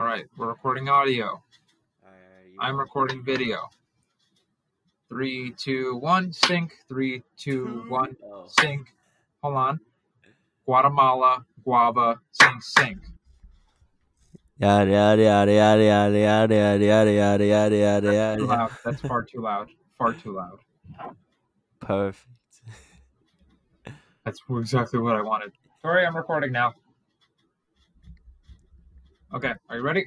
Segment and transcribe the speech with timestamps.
[0.00, 1.42] All right, we're recording audio.
[2.58, 3.68] I'm recording video.
[5.10, 6.72] Three, two, one, sync.
[6.88, 8.46] Three, two, one, Oh.
[8.46, 8.94] sync.
[9.42, 9.80] Hold on.
[10.64, 12.98] Guatemala, guava, sync, sync.
[14.56, 18.70] Yada yada yada yada yada yada yada yada yada yada yada Too loud.
[18.82, 19.68] That's far too loud.
[19.98, 20.60] Far too loud.
[21.80, 22.26] Perfect.
[24.24, 25.52] That's exactly what I wanted.
[25.82, 26.72] Sorry, I'm recording now.
[29.32, 30.06] Okay, are you ready?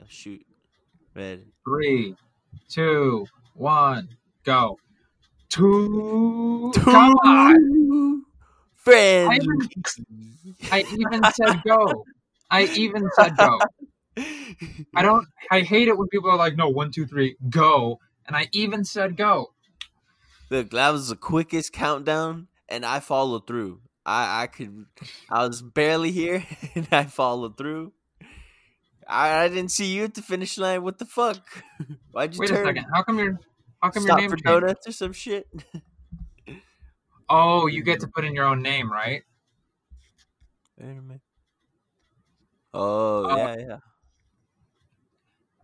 [0.00, 0.44] Oh, shoot.
[1.14, 1.52] Ready.
[1.64, 2.14] Three,
[2.68, 4.78] two, one, go.
[5.48, 6.72] Two.
[6.74, 8.24] Come on.
[8.76, 9.30] Friend.
[9.30, 9.70] I even,
[10.70, 12.04] I even said go.
[12.50, 13.66] I even said go.
[14.94, 15.26] I don't.
[15.50, 18.84] I hate it when people are like, "No, one, two, three, go," and I even
[18.84, 19.52] said go.
[20.50, 23.80] Look, that was the quickest countdown, and I followed through.
[24.06, 24.86] I I could.
[25.28, 27.92] I was barely here, and I followed through.
[29.08, 30.82] I, I didn't see you at the finish line.
[30.82, 31.42] What the fuck?
[32.12, 32.86] Why'd you Wait a second.
[32.94, 33.38] How come your
[33.82, 34.44] How come Stop your name for changed?
[34.46, 35.46] donuts or some shit?
[37.28, 39.22] Oh, you get to put in your own name, right?
[40.78, 41.20] Wait a minute.
[42.74, 43.36] Oh Oh.
[43.36, 43.78] yeah, yeah.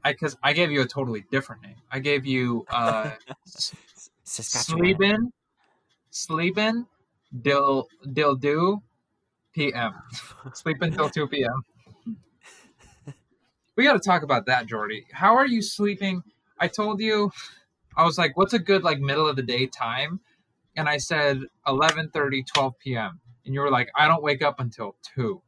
[0.05, 1.77] I because I gave you a totally different name.
[1.91, 3.11] I gave you uh,
[4.25, 5.33] Saskatchewan.
[6.11, 6.87] Sleepin,
[7.33, 8.83] Sleepin, Dil Dil Do,
[9.53, 9.93] PM.
[10.55, 11.65] Sleep until two PM.
[13.75, 15.07] We got to talk about that, Jordy.
[15.13, 16.23] How are you sleeping?
[16.59, 17.33] I told you,
[17.97, 20.21] I was like, "What's a good like middle of the day time?"
[20.77, 23.21] And I said 11:30, 12 p.m.
[23.47, 25.41] And you were like, "I don't wake up until two.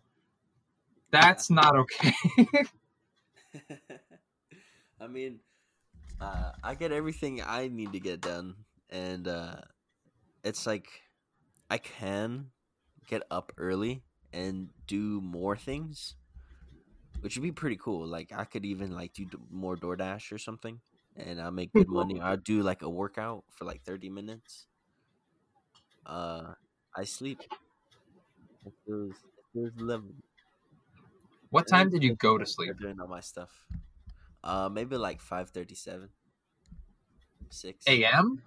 [1.10, 2.14] That's not okay."
[5.00, 5.40] I mean,
[6.20, 8.54] uh, I get everything I need to get done,
[8.88, 9.56] and uh,
[10.42, 10.88] it's like
[11.70, 12.50] I can
[13.06, 16.16] get up early and do more things,
[17.20, 18.06] which would be pretty cool.
[18.06, 20.80] Like I could even like do more DoorDash or something,
[21.16, 22.20] and I'll make good money.
[22.20, 24.66] I'll do like a workout for like thirty minutes.
[26.06, 26.54] Uh,
[26.96, 27.40] I sleep.
[28.66, 30.14] It feels, it feels lovely.
[31.50, 32.78] what time did you go to sleep?
[32.78, 33.66] Doing all my stuff.
[34.42, 36.10] Uh, maybe like five thirty-seven,
[37.50, 38.42] six A.M.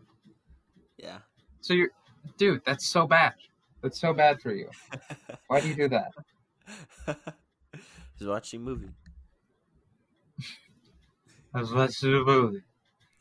[0.97, 1.19] Yeah,
[1.61, 1.91] So you're,
[2.37, 3.35] dude, that's so bad.
[3.81, 4.69] That's so bad for you.
[5.47, 6.13] Why do you do that?
[8.17, 8.93] Just watching a movie.
[11.53, 12.63] I was watching a movie.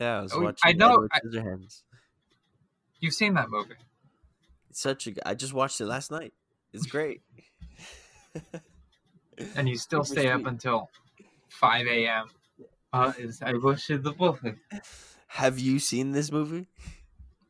[0.01, 0.71] Yeah, I was Oh, watching.
[0.71, 1.21] I know, I-.
[3.01, 3.77] You've seen that movie.
[4.71, 5.29] It's such a.
[5.29, 6.35] I just watched it last night.
[6.73, 7.23] It's great.
[9.55, 10.89] and you still stay up until
[11.49, 12.31] 5 a.m.
[12.93, 13.13] Uh,
[13.43, 14.59] I wish the movie.
[15.29, 16.69] Have you seen this movie?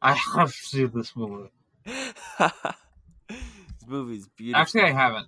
[0.03, 1.51] I have seen this movie.
[1.85, 2.53] this
[3.87, 4.61] movie's beautiful.
[4.61, 5.27] Actually, I haven't.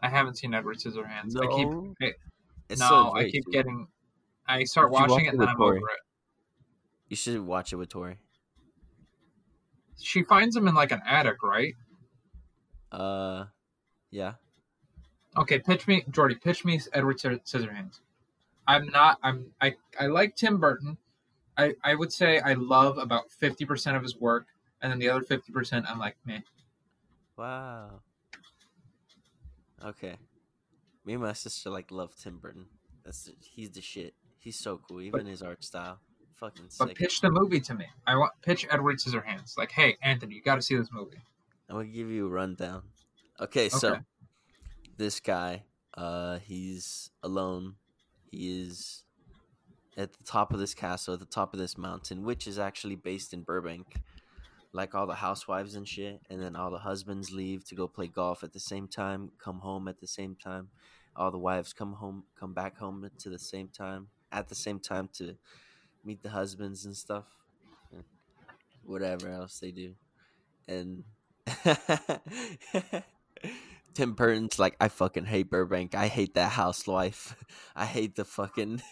[0.00, 1.36] I haven't seen Edward Scissorhands.
[1.36, 1.94] I keep No?
[2.02, 2.12] I-
[2.68, 3.86] It's no, so I keep getting.
[4.46, 5.76] I start watching watch it and then I'm Tori.
[5.78, 6.00] over it.
[7.08, 8.16] You should watch it with Tori.
[10.00, 11.74] She finds him in like an attic, right?
[12.90, 13.44] Uh,
[14.10, 14.34] yeah.
[15.36, 16.34] Okay, pitch me, Jordy.
[16.34, 18.00] Pitch me Edward Scissorhands.
[18.66, 19.18] I'm not.
[19.22, 19.46] I'm.
[19.60, 19.74] I.
[19.98, 20.96] I like Tim Burton.
[21.56, 21.74] I.
[21.84, 24.46] I would say I love about fifty percent of his work,
[24.80, 26.40] and then the other fifty percent I'm like, meh.
[27.36, 28.00] Wow.
[29.84, 30.16] Okay.
[31.04, 32.66] Me and my sister like love Tim Burton.
[33.04, 34.14] That's the, he's the shit.
[34.38, 35.00] He's so cool.
[35.00, 35.98] Even his art style,
[36.36, 36.78] fucking sick.
[36.78, 36.96] But sick.
[36.98, 37.86] pitch the movie to me.
[38.06, 39.56] I want pitch Edward Scissorhands.
[39.58, 41.18] Like, hey, Anthony, you got to see this movie.
[41.68, 42.82] I'm gonna give you a rundown.
[43.40, 44.00] Okay, so Okay.
[44.98, 45.64] this guy,
[45.96, 47.74] uh, he's alone.
[48.30, 49.04] He is
[49.96, 52.96] at the top of this castle, at the top of this mountain, which is actually
[52.96, 53.96] based in Burbank.
[54.74, 58.06] Like all the housewives and shit, and then all the husbands leave to go play
[58.06, 60.68] golf at the same time, come home at the same time.
[61.14, 64.80] All the wives come home, come back home to the same time, at the same
[64.80, 65.36] time to
[66.02, 67.26] meet the husbands and stuff.
[68.84, 69.94] Whatever else they do.
[70.66, 71.04] And
[73.94, 75.94] Tim Burton's like, I fucking hate Burbank.
[75.94, 77.36] I hate that housewife.
[77.76, 78.82] I hate the fucking.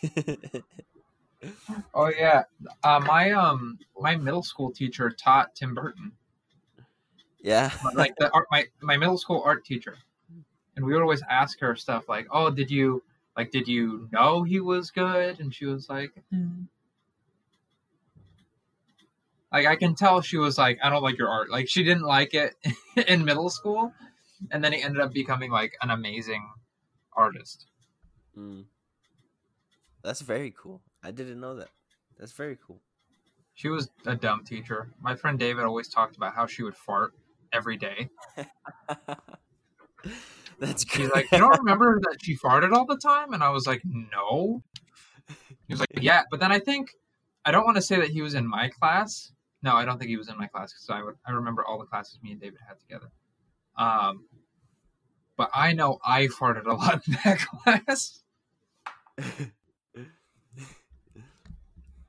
[1.95, 2.45] Oh yeah,
[2.85, 6.13] uh, my um my middle school teacher taught Tim Burton.
[7.43, 7.71] yeah.
[7.95, 9.97] Like the art, my my middle school art teacher,
[10.77, 13.03] and we would always ask her stuff like, "Oh, did you
[13.37, 16.65] like did you know he was good?" And she was like, "Hmm."
[19.53, 22.05] like I can tell she was like, "I don't like your art." Like she didn't
[22.05, 22.55] like it
[23.09, 23.93] in middle school,
[24.51, 26.49] and then he ended up becoming like an amazing
[27.15, 27.67] artist.
[28.37, 28.65] Mm.
[30.03, 30.83] That's very cool.
[31.03, 31.69] I didn't know that.
[32.19, 32.81] That's very cool.
[33.55, 34.89] She was a dumb teacher.
[35.01, 37.13] My friend David always talked about how she would fart
[37.53, 38.09] every day.
[40.59, 43.33] That's He's like, you don't remember that she farted all the time?
[43.33, 44.63] And I was like, no.
[45.67, 46.23] He was like, yeah.
[46.31, 46.91] But then I think
[47.45, 49.33] I don't want to say that he was in my class.
[49.63, 51.79] No, I don't think he was in my class because I would I remember all
[51.79, 53.11] the classes me and David had together.
[53.81, 54.27] Um,
[55.37, 58.23] but I know I farted a lot in that class.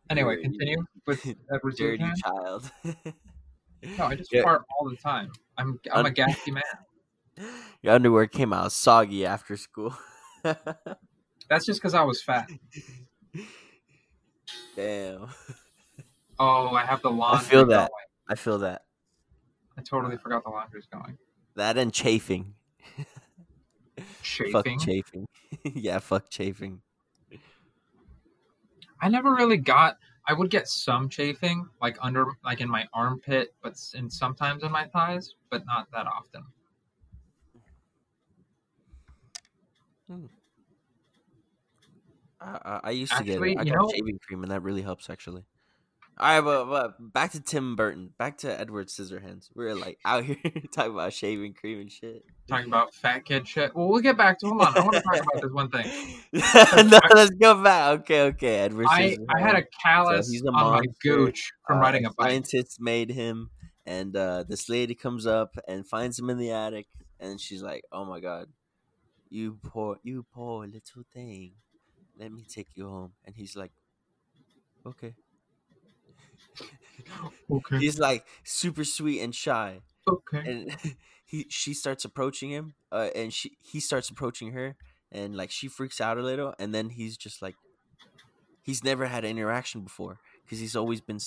[0.10, 2.70] Anyway, Dirty- continue with Edward dirty child.
[3.98, 4.42] No, I just Yeah.
[4.44, 5.32] fart all the time.
[5.58, 6.64] I'm I'm a gassy man.
[7.82, 9.96] Your underwear came out soggy after school.
[10.44, 12.50] That's just because I was fat.
[14.76, 15.28] Damn.
[16.38, 17.46] Oh, I have the laundry.
[17.48, 17.90] feel that.
[17.90, 18.06] going.
[18.28, 18.82] I feel that.
[19.78, 21.18] I totally forgot the laundry's going.
[21.56, 22.54] That and chafing.
[24.24, 24.52] Chafing.
[24.52, 25.28] Fuck chafing.
[25.76, 26.82] yeah, fuck chafing.
[29.02, 29.98] I never really got.
[30.28, 34.72] I would get some chafing, like under, like in my armpit, but and sometimes in
[34.72, 36.44] my thighs, but not that often.
[40.08, 40.26] Hmm.
[42.40, 43.58] I, I, I used to get it.
[43.58, 45.44] I got know- shaving cream, and that really helps actually.
[46.22, 48.12] All right, but, but back to Tim Burton.
[48.20, 49.50] Back to Edward Scissorhands.
[49.56, 50.38] We are like out here
[50.72, 52.24] talking about shaving cream and shit.
[52.48, 53.76] Talking about fat kid shit.
[53.76, 54.48] Well, we'll get back to.
[54.48, 56.20] Hold on, I want to talk about this one thing.
[56.92, 58.02] no, let's go back.
[58.02, 58.56] Okay, okay.
[58.60, 62.12] Edward I I had a callus he's a on my gooch from Uh, riding a
[62.12, 62.30] bike.
[62.30, 63.50] Scientists made him,
[63.88, 66.86] and uh, this lady comes up and finds him in the attic,
[67.20, 68.46] and she's like, "Oh my god,
[69.32, 71.54] you poor, you poor little thing,
[72.16, 73.72] let me take you home." And he's like,
[74.86, 75.16] "Okay."
[77.50, 77.80] Okay.
[77.80, 80.44] He's like super sweet and shy, Okay.
[80.46, 80.76] and
[81.26, 84.76] he she starts approaching him, uh, and she he starts approaching her,
[85.12, 87.56] and like she freaks out a little, and then he's just like,
[88.62, 91.20] he's never had an interaction before because he's always been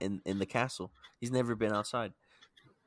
[0.00, 0.92] in in the castle.
[1.20, 2.14] He's never been outside.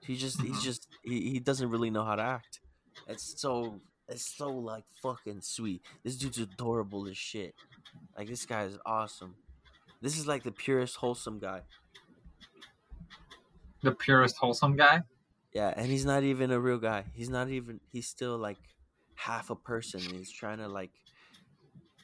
[0.03, 0.63] He just he's Mhm.
[0.63, 2.61] just he, he doesn't really know how to act.
[3.07, 5.83] It's so it's so like fucking sweet.
[6.03, 7.55] This dude's adorable as shit.
[8.17, 9.37] Like this guy is awesome.
[10.01, 11.63] This is like the purest wholesome guy.
[13.83, 15.01] The purest wholesome guy.
[15.53, 17.05] Yeah, and he's not even a real guy.
[17.13, 17.79] He's not even.
[17.91, 18.57] He's still like
[19.15, 19.99] half a person.
[19.99, 20.91] He's trying to like,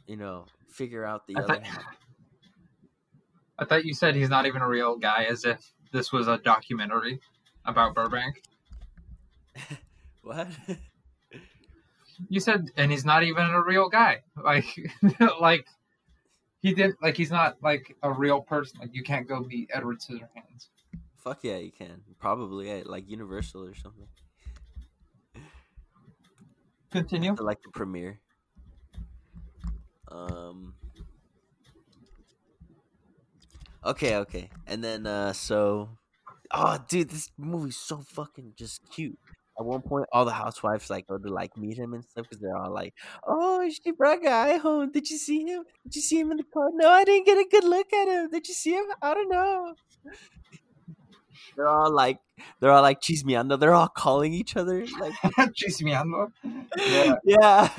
[0.05, 1.83] you know, figure out the I other thought, half.
[3.59, 6.37] I thought you said he's not even a real guy, as if this was a
[6.37, 7.19] documentary
[7.65, 8.41] about Burbank.
[10.27, 10.47] What?
[12.29, 14.23] You said, and he's not even a real guy.
[14.43, 14.65] Like,
[15.39, 15.67] like
[16.61, 16.95] he did.
[16.99, 18.79] Like he's not like a real person.
[18.79, 20.69] Like you can't go meet Edward Scissorhands.
[21.27, 22.03] Fuck yeah, you can.
[22.19, 24.07] Probably at like Universal or something.
[26.89, 27.33] Continue.
[27.33, 28.21] Or, like the premiere.
[30.09, 30.75] Um.
[33.85, 35.89] Okay, okay, and then uh, so,
[36.51, 39.19] oh, dude, this movie's so fucking just cute.
[39.59, 42.41] At one point, all the housewives like go to like meet him and stuff because
[42.41, 42.93] they're all like,
[43.27, 44.93] "Oh, she brought a guy home.
[44.93, 45.63] Did you see him?
[45.83, 46.69] Did you see him in the car?
[46.71, 48.29] No, I didn't get a good look at him.
[48.29, 48.85] Did you see him?
[49.01, 49.75] I don't know."
[51.57, 52.19] They're all like,
[52.59, 55.13] they're all like, "Cheese me, I know." They're all calling each other like,
[55.57, 56.31] Chismeando.
[56.77, 57.15] Yeah.
[57.25, 57.69] yeah.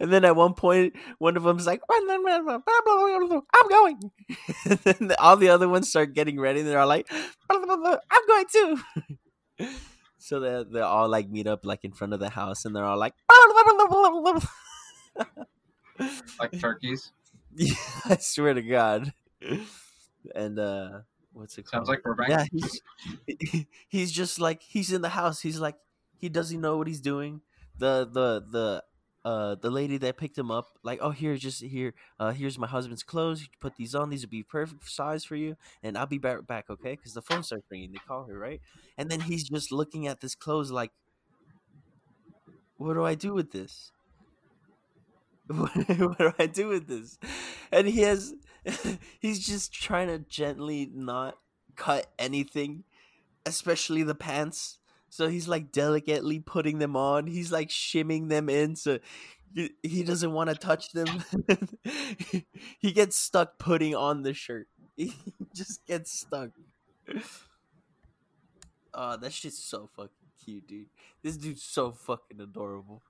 [0.00, 2.06] And then at one point, one of them's like, I'm
[3.68, 4.10] going.
[4.64, 6.60] and then all the other ones start getting ready.
[6.60, 7.06] And they're all like,
[7.50, 7.62] I'm
[8.26, 8.80] going too.
[10.18, 12.84] so they they all like meet up like in front of the house, and they're
[12.84, 13.14] all like,
[16.40, 17.12] Like turkeys.
[17.54, 17.74] yeah,
[18.06, 19.12] I swear to God.
[20.34, 21.00] And uh,
[21.32, 21.86] what's it called?
[21.86, 22.30] Sounds like Burbank.
[22.30, 25.40] Yeah, he's he's just like he's in the house.
[25.40, 25.76] He's like
[26.16, 27.40] he doesn't know what he's doing.
[27.78, 28.84] The the the
[29.24, 32.66] uh the lady that picked him up, like, oh here, just here, uh here's my
[32.66, 33.40] husband's clothes.
[33.42, 34.10] You can put these on.
[34.10, 36.92] These would be perfect size for you, and I'll be back back, okay?
[36.92, 37.92] Because the phone starts ringing.
[37.92, 38.60] They call her, right?
[38.98, 40.92] And then he's just looking at this clothes like,
[42.76, 43.92] what do I do with this?
[45.48, 47.18] What do I do with this?
[47.70, 48.34] And he has,
[49.20, 51.38] he's just trying to gently not
[51.76, 52.84] cut anything,
[53.46, 54.78] especially the pants.
[55.08, 57.26] So he's like delicately putting them on.
[57.26, 58.98] He's like shimming them in so
[59.82, 61.24] he- doesn't want to touch them.
[62.78, 64.68] he gets stuck putting on the shirt.
[64.94, 65.14] He
[65.54, 66.50] just gets stuck.
[68.94, 70.10] Oh, that shit's so fucking
[70.44, 70.86] cute, dude.
[71.22, 73.02] This dude's so fucking adorable.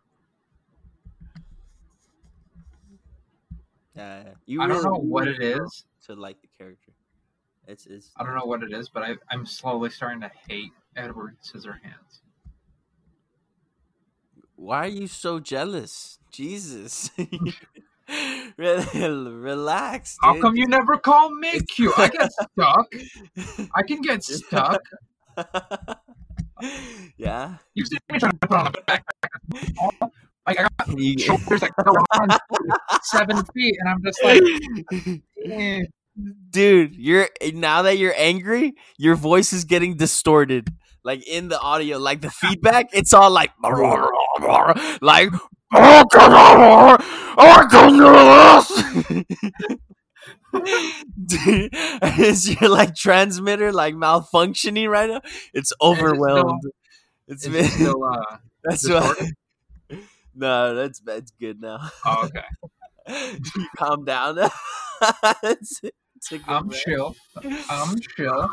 [3.96, 5.84] Yeah, you I don't know what it is.
[6.06, 6.92] to like the character.
[7.68, 10.72] It's it's I don't know what it is, but I, I'm slowly starting to hate
[10.96, 12.20] Edward Scissorhands.
[14.56, 16.18] Why are you so jealous?
[16.30, 17.10] Jesus.
[18.56, 20.16] Re- Relax.
[20.22, 21.92] How come you never call me cute?
[21.98, 22.92] I get stuck.
[23.74, 24.82] I can get stuck.
[27.16, 27.56] yeah.
[27.74, 30.10] You see me trying to put on a backpack.
[30.96, 32.28] You- shoulders that go on
[33.02, 34.42] seven feet, and I'm just like,
[35.44, 35.82] eh.
[36.50, 40.68] dude you're now that you're angry your voice is getting distorted
[41.04, 43.50] like in the audio like the feedback it's all like
[45.00, 45.30] like
[45.74, 47.00] "Oh, God,
[47.38, 49.54] I can do
[50.52, 50.64] this!"
[51.24, 51.70] Dude,
[52.18, 55.20] is your like transmitter like malfunctioning right now
[55.54, 56.62] it's overwhelmed
[57.28, 59.32] it's, Is been- it still, uh, that's what distorted?
[60.34, 62.44] No that's that's good now oh, okay.
[63.56, 67.16] you calm down It's- it's I'm chill.
[67.68, 68.48] I'm chill.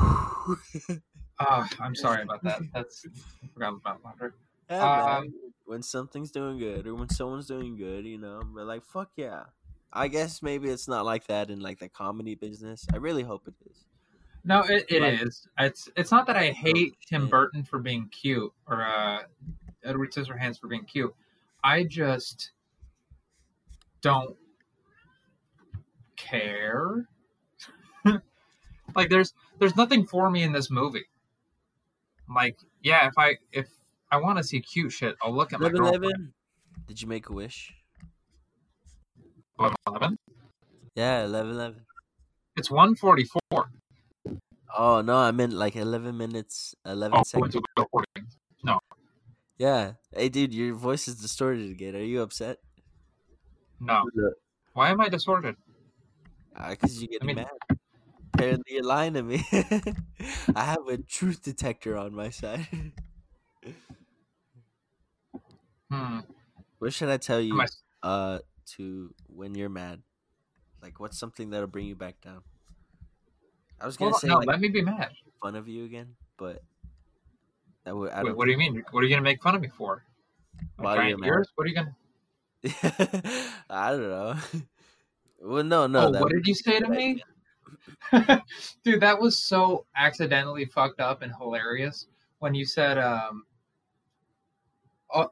[0.00, 0.54] Uh,
[1.80, 2.60] I'm sorry about that.
[2.72, 3.04] That's
[3.42, 4.34] I forgot about laughter.
[4.70, 5.16] Yeah.
[5.18, 5.34] Um,
[5.64, 9.44] when something's doing good or when someone's doing good, you know, we're like, fuck yeah.
[9.92, 12.86] I guess maybe it's not like that in like the comedy business.
[12.92, 13.84] I really hope it is.
[14.44, 15.46] No, it, it Like- is.
[15.58, 17.28] It's it's not that I hate Tim.
[17.28, 19.18] Burton for being cute or uh,
[19.84, 21.14] Edward Scissorhands for being cute.
[21.64, 22.52] I just
[24.00, 24.36] don't
[26.16, 27.06] care.
[28.94, 31.06] like there's there's nothing for me in this movie.
[32.34, 33.68] Like yeah, if I if
[34.10, 36.04] I want to see cute shit, I'll look at my Eleven girlfriend.
[36.04, 36.34] Eleven.
[36.86, 37.72] Did you make a wish?
[39.86, 40.16] Eleven.
[40.94, 41.86] Yeah, eleven eleven.
[42.56, 43.70] It's one forty four.
[44.76, 47.56] Oh no, I meant like eleven minutes, eleven Oh, seconds.
[47.78, 48.26] recording.
[49.62, 49.92] Yeah.
[50.12, 51.94] Hey, dude, your voice is distorted again.
[51.94, 52.58] Are you upset?
[53.78, 54.02] No.
[54.72, 55.54] Why am I distorted?
[56.52, 57.78] Because you get I mean- mad.
[58.34, 59.44] Apparently, you're lying to me.
[60.56, 62.66] I have a truth detector on my side.
[65.92, 66.20] Hmm.
[66.78, 67.60] what should I tell you?
[67.60, 67.66] I,
[68.02, 68.38] uh
[68.78, 70.02] to when you're mad?
[70.82, 72.40] Like what's something that'll bring you back down?
[73.78, 75.10] I was gonna well, say no, like let me be mad.
[75.40, 76.71] fun of you again, but that would I
[77.86, 78.82] Wait, what do you mean?
[78.90, 80.04] What are you gonna make fun of me for?
[80.78, 81.48] My While you're ears?
[81.54, 81.96] What are you gonna?
[83.70, 84.36] I don't know.
[85.42, 87.22] well no no oh, what did you say to me?
[88.84, 92.06] Dude, that was so accidentally fucked up and hilarious
[92.38, 93.44] when you said, um,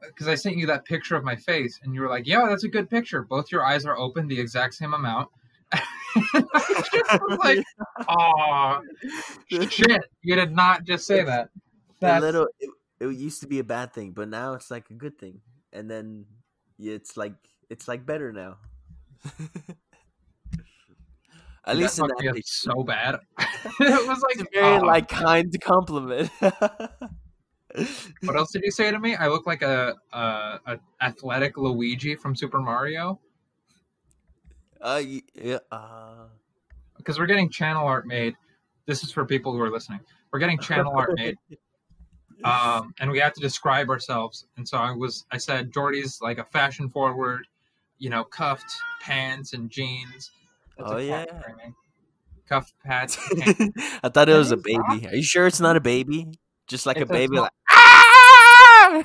[0.07, 2.65] because I sent you that picture of my face and you were like, "Yeah, that's
[2.65, 3.23] a good picture.
[3.23, 5.29] Both your eyes are open the exact same amount."
[5.73, 5.81] I
[6.93, 7.63] just was like,
[8.09, 8.81] "Oh
[9.69, 10.03] shit!
[10.21, 11.49] You did not just say that."
[12.01, 14.93] A little it, it used to be a bad thing, but now it's like a
[14.93, 15.41] good thing.
[15.73, 16.25] And then
[16.79, 17.33] it's like
[17.69, 18.57] it's like better now.
[21.63, 22.71] At that least in fucked that me picture.
[22.71, 23.19] so bad.
[23.39, 26.29] it was like it's a very "Aw." like kind compliment.
[26.41, 29.15] What else did you say to me?
[29.15, 33.19] I look like a, a, a athletic Luigi from Super Mario
[34.81, 36.25] uh, y- yeah, uh,
[36.97, 38.35] because we're getting channel art made.
[38.87, 39.99] This is for people who are listening.
[40.31, 41.37] We're getting channel art made,
[42.43, 44.45] um, and we have to describe ourselves.
[44.57, 47.47] And so I was, I said, Jordy's like a fashion forward,
[47.99, 48.71] you know, cuffed
[49.01, 50.31] pants and jeans.
[50.77, 51.25] That's Oh, a yeah.
[51.41, 51.75] framing.
[52.47, 53.17] Cuffed pants.
[54.03, 54.63] I thought it was a not.
[54.63, 55.07] baby.
[55.07, 56.27] Are you sure it's not a baby?
[56.67, 59.03] Just like a It's a baby, small- like ah!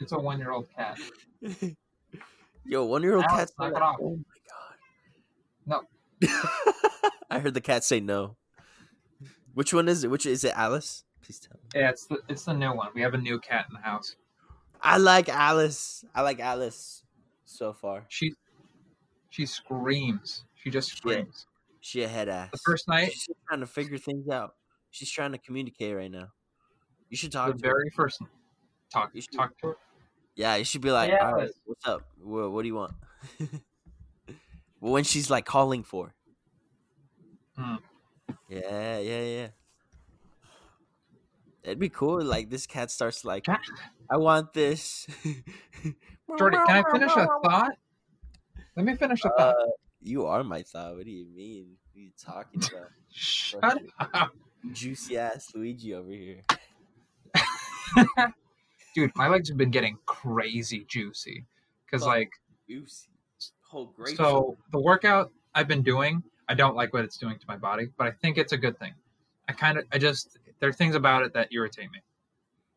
[0.00, 0.98] It's a one-year-old cat.
[2.64, 3.72] Yo, one year old Alex, cat.
[3.72, 3.96] knock off.
[4.00, 4.18] Oh
[5.66, 5.80] my
[6.22, 6.28] No.
[7.30, 8.36] I heard the cat say no.
[9.54, 10.10] Which one is it?
[10.10, 10.52] Which is it?
[10.56, 11.04] Alice?
[11.28, 11.80] Please tell me.
[11.82, 12.88] Yeah, it's the it's the new one.
[12.94, 14.16] We have a new cat in the house.
[14.80, 16.02] I like Alice.
[16.14, 17.04] I like Alice
[17.44, 18.06] so far.
[18.08, 18.32] She
[19.28, 20.44] she screams.
[20.54, 21.46] She just screams.
[21.80, 22.48] She a head ass.
[22.50, 24.54] The first night, She's trying to figure things out.
[24.90, 26.28] She's trying to communicate right now.
[27.10, 27.46] You should the talk.
[27.48, 27.58] to her.
[27.58, 28.22] very first
[28.90, 29.76] talk You should- talk to her.
[30.34, 32.06] Yeah, you should be like, Yeah, "All right, what's up?
[32.22, 32.94] What, what do you want?"
[34.80, 36.14] well, when she's like calling for.
[37.54, 37.74] Hmm.
[38.48, 39.48] Yeah, yeah, yeah.
[41.68, 42.22] It'd be cool.
[42.22, 43.46] Like this cat starts like,
[44.10, 45.06] "I want this."
[46.38, 47.72] Jordy, can I finish a thought?
[48.76, 49.68] Let me finish a Uh, thought.
[50.00, 50.96] you are my thought.
[50.96, 51.76] What do you mean?
[51.92, 52.90] What are you talking about?
[53.12, 53.82] Shut
[54.14, 54.30] up.
[54.72, 56.42] Juicy ass Luigi over here.
[58.94, 61.44] Dude, my legs have been getting crazy juicy.
[61.84, 62.30] Because, like,
[62.68, 63.08] Juicy.
[63.62, 64.16] Whole grape.
[64.16, 67.88] so the workout I've been doing, I don't like what it's doing to my body,
[67.98, 68.94] but I think it's a good thing.
[69.48, 72.02] I kind of, I just, there are things about it that irritate me.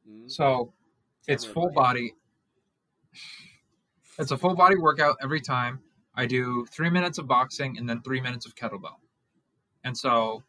[0.08, 0.32] Mhm.
[0.32, 0.74] So
[1.28, 2.16] it's full body.
[4.20, 5.82] It's a full body workout every time.
[6.16, 9.00] I do three minutes of boxing and then three minutes of kettlebell.
[9.84, 10.44] And so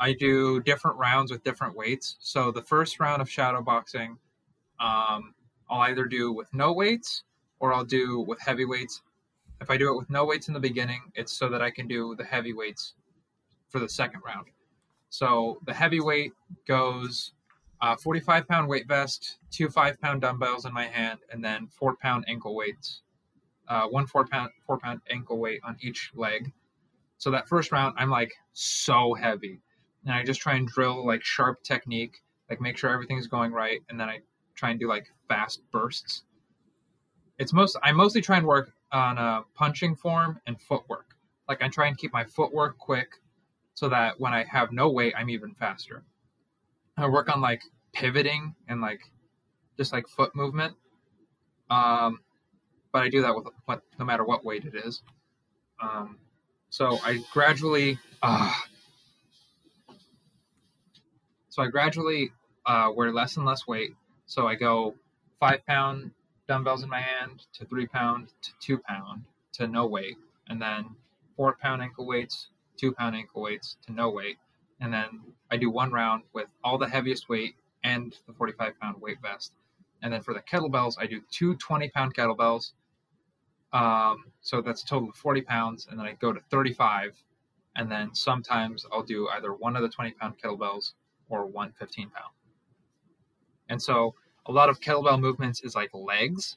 [0.00, 2.16] I do different rounds with different weights.
[2.20, 4.18] So the first round of shadow boxing,
[4.80, 5.34] um,
[5.68, 7.24] I'll either do with no weights
[7.58, 9.02] or I'll do with heavy weights.
[9.60, 11.86] If I do it with no weights in the beginning, it's so that I can
[11.86, 12.94] do the heavy weights
[13.68, 14.46] for the second round.
[15.14, 16.32] So the heavyweight
[16.66, 17.34] goes
[17.80, 21.94] uh, 45 pound weight vest, two five pound dumbbells in my hand, and then four
[22.02, 23.02] pound ankle weights.
[23.68, 26.52] Uh, one four pound four pound ankle weight on each leg.
[27.18, 29.60] So that first round, I'm like so heavy,
[30.04, 32.16] and I just try and drill like sharp technique,
[32.50, 34.18] like make sure everything's going right, and then I
[34.56, 36.24] try and do like fast bursts.
[37.38, 41.14] It's most I mostly try and work on uh, punching form and footwork.
[41.48, 43.20] Like I try and keep my footwork quick,
[43.74, 46.02] so that when I have no weight, I'm even faster.
[46.96, 47.62] I work on like
[47.92, 49.00] pivoting and like
[49.76, 50.74] just like foot movement.
[51.70, 52.20] Um,
[52.92, 55.02] but I do that with what no matter what weight it is.
[55.82, 56.18] Um,
[56.70, 58.52] so I gradually, uh,
[61.48, 62.30] so I gradually
[62.66, 63.90] uh, wear less and less weight.
[64.26, 64.94] So I go
[65.40, 66.12] five pound
[66.48, 70.16] dumbbells in my hand to three pound to two pound to no weight,
[70.48, 70.86] and then
[71.36, 74.36] four pound ankle weights, two pound ankle weights to no weight,
[74.80, 77.54] and then I do one round with all the heaviest weight
[77.84, 79.52] and the 45 pound weight vest.
[80.02, 82.72] And then for the kettlebells, I do two 20 pound kettlebells.
[83.72, 85.86] Um, so that's a total of 40 pounds.
[85.90, 87.14] And then I go to 35.
[87.76, 90.92] And then sometimes I'll do either one of the 20 pound kettlebells
[91.28, 92.34] or one 15 pound.
[93.68, 94.14] And so
[94.46, 96.56] a lot of kettlebell movements is like legs.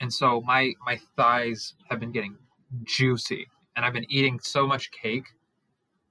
[0.00, 2.36] And so my my thighs have been getting
[2.84, 3.46] juicy
[3.76, 5.26] and I've been eating so much cake.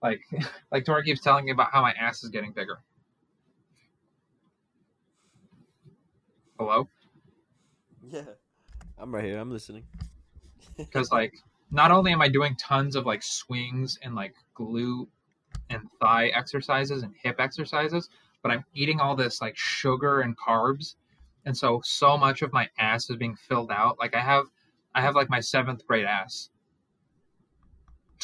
[0.02, 0.22] Like
[0.72, 2.80] like Tori keeps telling me about how my ass is getting bigger.
[6.58, 6.90] Hello?
[8.10, 8.24] Yeah,
[8.98, 9.38] I'm right here.
[9.38, 9.84] I'm listening.
[10.78, 11.34] Because like
[11.72, 15.08] not only am I doing tons of like swings and like glute
[15.70, 18.10] and thigh exercises and hip exercises,
[18.42, 20.96] but I'm eating all this like sugar and carbs.
[21.46, 24.00] And so so much of my ass is being filled out.
[24.00, 24.46] Like I have
[24.96, 26.50] I have like my seventh grade ass.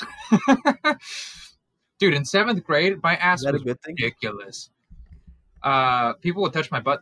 [2.00, 4.70] Dude, in seventh grade, my ass Is that a was ridiculous.
[5.64, 7.02] Uh, people would touch my butt,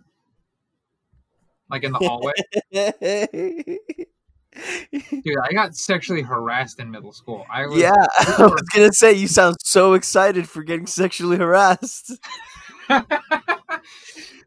[1.69, 2.33] like in the hallway.
[5.09, 7.45] Dude, I got sexually harassed in middle school.
[7.51, 12.13] I was, yeah, I was gonna say you sound so excited for getting sexually harassed.
[12.89, 13.03] Dude,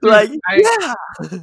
[0.02, 1.38] like, I- yeah.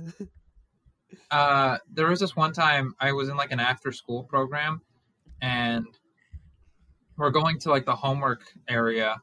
[1.30, 4.82] uh, there was this one time I was in like an after school program,
[5.42, 5.86] and
[7.18, 9.22] we're going to like the homework area,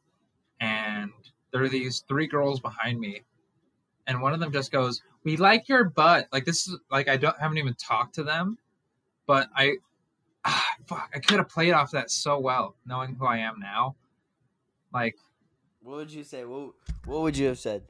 [0.61, 1.11] and
[1.53, 3.23] there are these three girls behind me,
[4.07, 7.17] and one of them just goes, "We like your butt." Like this is like I
[7.17, 8.59] don't haven't even talked to them,
[9.27, 9.77] but I,
[10.45, 13.97] ah, fuck, I could have played off that so well, knowing who I am now.
[14.93, 15.17] Like
[15.83, 16.45] What would you say?
[16.45, 16.73] What
[17.05, 17.83] What would you have said?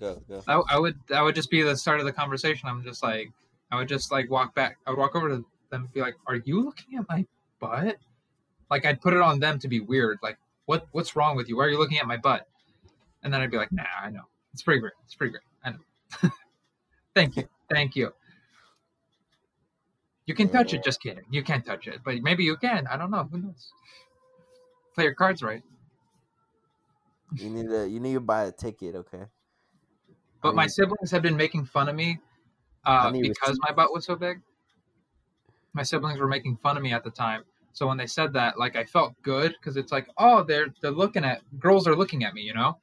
[0.00, 0.42] Go go.
[0.48, 2.68] I, I would that would just be the start of the conversation.
[2.68, 3.30] I'm just like
[3.70, 4.78] I would just like walk back.
[4.86, 5.36] I would walk over to
[5.70, 7.24] them and be like, "Are you looking at my
[7.60, 7.96] butt?"
[8.72, 10.18] Like I'd put it on them to be weird.
[10.22, 11.58] Like, what what's wrong with you?
[11.58, 12.48] Why are you looking at my butt?
[13.22, 14.22] And then I'd be like, "Nah, I know.
[14.54, 14.94] It's pretty great.
[15.04, 15.42] It's pretty great.
[15.62, 16.30] I know.
[17.14, 17.46] Thank you.
[17.70, 18.14] Thank you."
[20.24, 20.82] You can touch it.
[20.82, 21.24] Just kidding.
[21.30, 22.86] You can't touch it, but maybe you can.
[22.86, 23.28] I don't know.
[23.30, 23.72] Who knows?
[24.94, 25.62] Play your cards right.
[27.36, 29.24] You need to you need to buy a ticket, okay?
[30.42, 32.20] But my mean- siblings have been making fun of me
[32.86, 34.40] uh, because my butt was so big.
[35.74, 37.44] My siblings were making fun of me at the time.
[37.72, 40.90] So when they said that, like I felt good because it's like, oh, they're they're
[40.90, 42.78] looking at girls are looking at me, you know.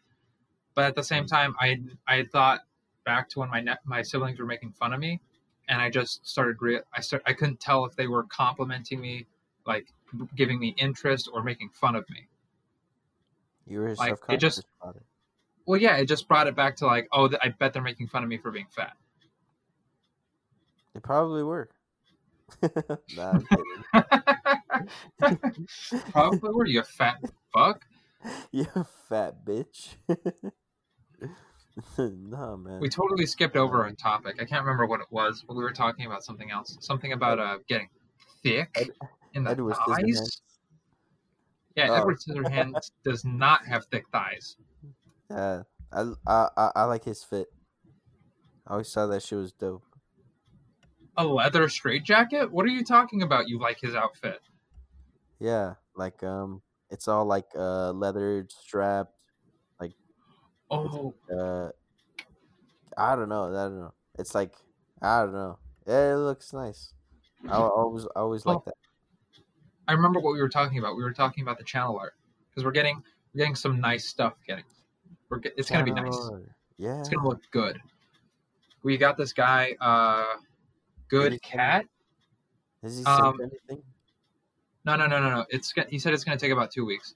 [0.75, 1.29] But at the same mm.
[1.29, 2.61] time, I I thought
[3.05, 5.21] back to when my ne- my siblings were making fun of me,
[5.67, 9.27] and I just started re- I start I couldn't tell if they were complimenting me,
[9.67, 9.87] like
[10.35, 12.27] giving me interest or making fun of me.
[13.67, 15.03] You were Like, it self-conscious just- about it.
[15.65, 18.07] Well, yeah, it just brought it back to like, oh, th- I bet they're making
[18.07, 18.93] fun of me for being fat.
[20.95, 21.69] They probably were.
[23.15, 23.39] nah.
[26.11, 27.17] Probably were you a fat
[27.53, 27.85] fuck.
[28.51, 28.65] you
[29.07, 29.95] fat bitch.
[31.97, 32.79] no man.
[32.79, 34.35] We totally skipped over a topic.
[34.41, 36.77] I can't remember what it was, but we were talking about something else.
[36.81, 37.89] Something about uh getting
[38.43, 38.89] thick Ed-
[39.33, 40.03] in the Edward thighs.
[40.03, 40.41] Scissorhands.
[41.75, 41.95] Yeah, Oh.
[41.95, 44.57] Edward Scissorhands does not have thick thighs.
[45.29, 47.47] Yeah, I, I I I like his fit.
[48.67, 49.83] I always thought that shit was dope.
[51.17, 52.51] A leather straitjacket?
[52.51, 53.49] What are you talking about?
[53.49, 54.39] You like his outfit?
[55.39, 59.13] Yeah, like um, it's all like uh leather strapped.
[59.79, 59.93] Like
[60.69, 61.69] oh, Uh,
[62.97, 63.45] I don't know.
[63.45, 63.93] I don't know.
[64.17, 64.53] It's like
[65.01, 65.57] I don't know.
[65.87, 66.93] Yeah, it looks nice.
[67.47, 68.73] I al- always I always like that.
[69.87, 70.95] I remember what we were talking about.
[70.95, 72.13] We were talking about the channel art
[72.49, 73.01] because we're getting
[73.33, 74.33] we're getting some nice stuff.
[74.47, 74.65] Getting,
[75.29, 76.15] we're get, it's gonna be nice.
[76.31, 76.49] Art.
[76.77, 76.99] Yeah.
[76.99, 77.79] It's gonna look good.
[78.83, 80.35] We got this guy, uh,
[81.09, 81.41] Good?
[81.41, 81.85] Cat.
[82.83, 83.83] Has he um, anything?
[84.89, 85.45] No, no, no, no, no.
[85.49, 87.13] It's he said it's going to take about two weeks.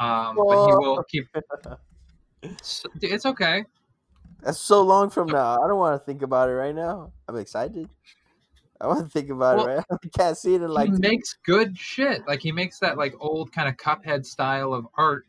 [0.00, 1.28] Um, but he will keep
[2.42, 3.66] It's, it's okay.
[4.42, 5.62] That's so long from now.
[5.62, 7.12] I don't want to think about it right now.
[7.28, 7.90] I'm excited.
[8.80, 9.98] I want to think about Well, it right now.
[10.04, 12.26] I can't see it in like he makes good shit.
[12.26, 15.26] Like he makes that like old kind of cuphead style of art.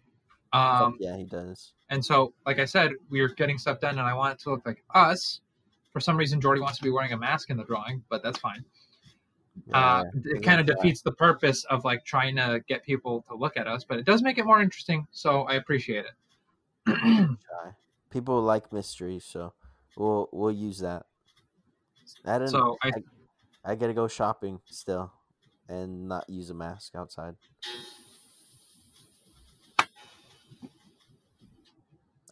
[0.54, 1.74] Um, yeah, he does.
[1.90, 4.52] and so, like I said, we are getting stuff done, and I want it to
[4.52, 5.42] look like us.
[5.92, 8.40] For some reason, Jordy wants to be wearing a mask in the drawing, but that's
[8.40, 8.64] fine.
[9.74, 13.36] Uh, Yeah, it kind of defeats the purpose of like trying to get people to
[13.36, 15.08] look at us, but it does make it more interesting.
[15.12, 16.14] So I appreciate it.
[18.10, 19.54] People like mystery, so
[19.98, 21.06] we'll we'll use that.
[22.26, 22.48] I don't.
[22.48, 22.92] so I
[23.66, 25.12] I gotta go shopping still,
[25.68, 27.36] and not use a mask outside.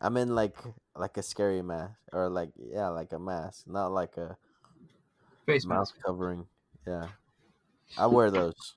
[0.01, 0.55] I'm in like
[0.95, 4.37] like a scary mask, or like yeah, like a mask, not like a
[5.45, 5.95] face mask.
[6.05, 6.47] covering.
[6.87, 7.09] Yeah,
[7.97, 8.75] I wear those.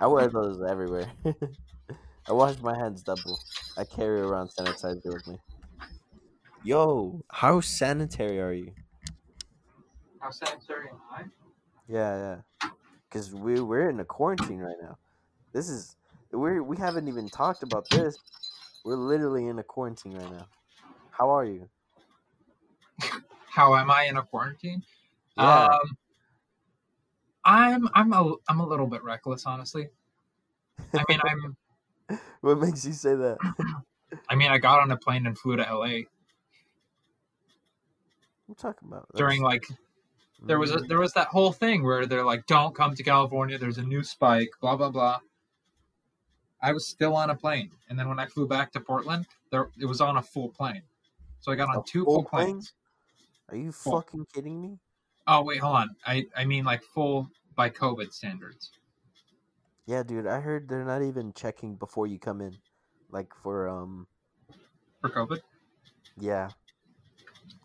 [0.00, 1.12] I wear those everywhere.
[2.28, 3.40] I wash my hands double.
[3.76, 5.38] I carry around sanitizer with me.
[6.62, 8.72] Yo, how sanitary are you?
[10.20, 11.24] How sanitary am I?
[11.88, 12.16] Yeah,
[12.62, 12.68] yeah.
[13.08, 14.98] Because we we're in a quarantine right now.
[15.52, 15.96] This is
[16.32, 18.18] we we haven't even talked about this.
[18.84, 20.48] We're literally in a quarantine right now.
[21.10, 21.70] How are you?
[23.50, 24.82] How am I in a quarantine?
[25.36, 25.68] Yeah.
[25.68, 25.96] Um,
[27.48, 29.88] I'm I'm a I'm a little bit reckless, honestly.
[30.94, 33.38] I mean, I'm what makes you say that?
[34.28, 36.02] I mean, I got on a plane and flew to LA
[38.48, 39.66] I'm talking about during like
[40.42, 43.58] there was a, there was that whole thing where they're like, "Don't come to California.
[43.58, 45.18] There's a new spike." Blah blah blah.
[46.62, 49.70] I was still on a plane, and then when I flew back to Portland, there
[49.80, 50.82] it was on a full plane.
[51.40, 52.46] So I got on A two full full plane?
[52.46, 52.72] planes.
[53.50, 54.00] Are you full.
[54.00, 54.78] fucking kidding me?
[55.26, 55.90] Oh wait, hold on.
[56.06, 57.28] I I mean like full
[57.58, 58.70] by COVID standards.
[59.84, 60.28] Yeah, dude.
[60.28, 62.56] I heard they're not even checking before you come in,
[63.10, 64.06] like for um
[65.00, 65.40] for COVID.
[66.16, 66.50] yeah.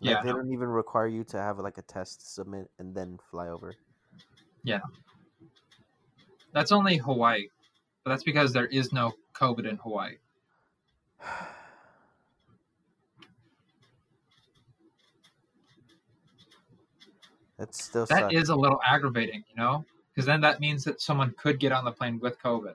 [0.00, 0.38] Yeah, they no.
[0.38, 3.72] don't even require you to have like a test submit and then fly over.
[4.64, 4.80] Yeah.
[6.52, 7.46] That's only Hawaii,
[8.02, 10.16] but that's because there is no COVID in Hawaii.
[17.58, 18.34] That still That sucks.
[18.34, 21.84] is a little aggravating, you know, because then that means that someone could get on
[21.84, 22.74] the plane with COVID.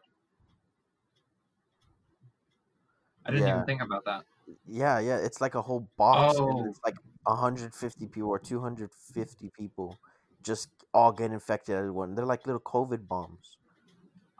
[3.25, 3.55] I didn't Yeah.
[3.55, 4.23] even think about that.
[4.65, 6.37] Yeah, yeah, it's like a whole box.
[6.39, 6.65] Oh.
[6.65, 9.97] It's like 150 people or 250 people
[10.41, 12.15] just all get infected at one.
[12.15, 13.57] They're like little COVID bombs.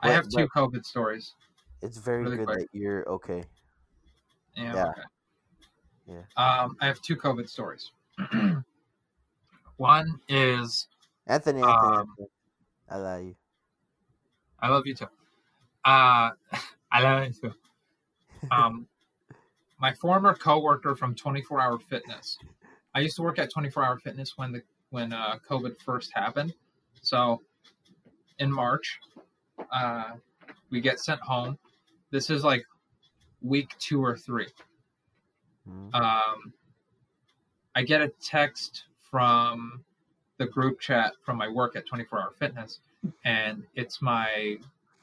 [0.00, 1.34] I But- have two COVID stories.
[1.82, 2.58] It's very Really good quick.
[2.58, 3.44] that you're okay.
[4.54, 4.74] Yeah.
[4.74, 4.88] Yeah.
[4.88, 5.02] Okay.
[6.06, 6.22] Yeah.
[6.36, 7.92] Um, I have two COVID stories.
[9.80, 10.88] One is
[11.26, 12.28] Anthony, Anthony, Um, Anthony,
[12.90, 13.36] I love you.
[14.58, 15.06] I love you too.
[15.86, 16.32] Uh,
[16.92, 17.54] I love you too.
[18.50, 18.86] Um,
[19.80, 22.36] my former coworker from 24 Hour Fitness.
[22.94, 26.52] I used to work at 24 Hour Fitness when the when uh, COVID first happened.
[27.00, 27.40] So
[28.38, 28.98] in March,
[29.72, 30.10] uh,
[30.68, 31.58] we get sent home.
[32.10, 32.66] This is like
[33.40, 34.48] week two or three.
[35.66, 35.94] Mhm.
[35.94, 36.52] um,
[37.74, 39.84] I get a text from
[40.38, 42.80] the group chat from my work at 24 Hour Fitness,
[43.24, 44.56] and it's my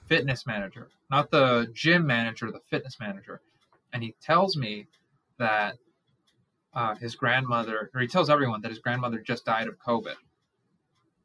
[0.08, 3.42] fitness manager, not the gym manager, the fitness manager.
[3.94, 4.88] And he tells me
[5.38, 5.76] that
[6.74, 10.16] uh, his grandmother, or he tells everyone that his grandmother just died of COVID.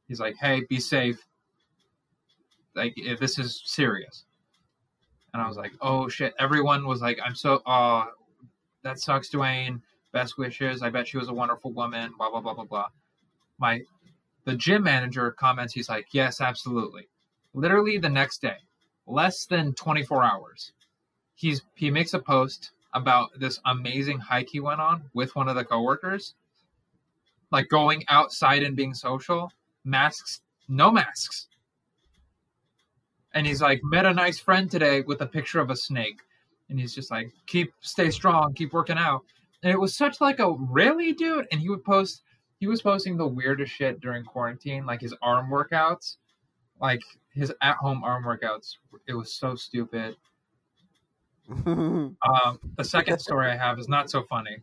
[0.09, 1.27] He's like, hey, be safe.
[2.75, 4.25] Like, if this is serious.
[5.33, 6.35] And I was like, oh shit.
[6.38, 8.07] Everyone was like, I'm so, uh,
[8.83, 9.81] that sucks, Dwayne.
[10.12, 10.83] Best wishes.
[10.83, 12.12] I bet she was a wonderful woman.
[12.16, 12.88] Blah blah blah blah blah.
[13.59, 13.83] My
[14.44, 15.72] the gym manager comments.
[15.72, 17.09] He's like, yes, absolutely.
[17.55, 18.57] Literally the next day,
[19.07, 20.72] less than 24 hours,
[21.35, 25.57] he's he makes a post about this amazing hike he went on with one of
[25.57, 26.35] the coworkers,
[27.51, 29.51] like going outside and being social.
[29.85, 31.48] Masks, no masks.
[33.35, 36.20] And he's like, met a nice friend today with a picture of a snake
[36.72, 39.22] and he's just like keep stay strong keep working out
[39.62, 42.22] and it was such like a really dude and he would post
[42.59, 46.16] he was posting the weirdest shit during quarantine like his arm workouts
[46.81, 47.01] like
[47.35, 50.16] his at home arm workouts it was so stupid
[51.66, 52.16] um
[52.77, 54.57] the second story i have is not so funny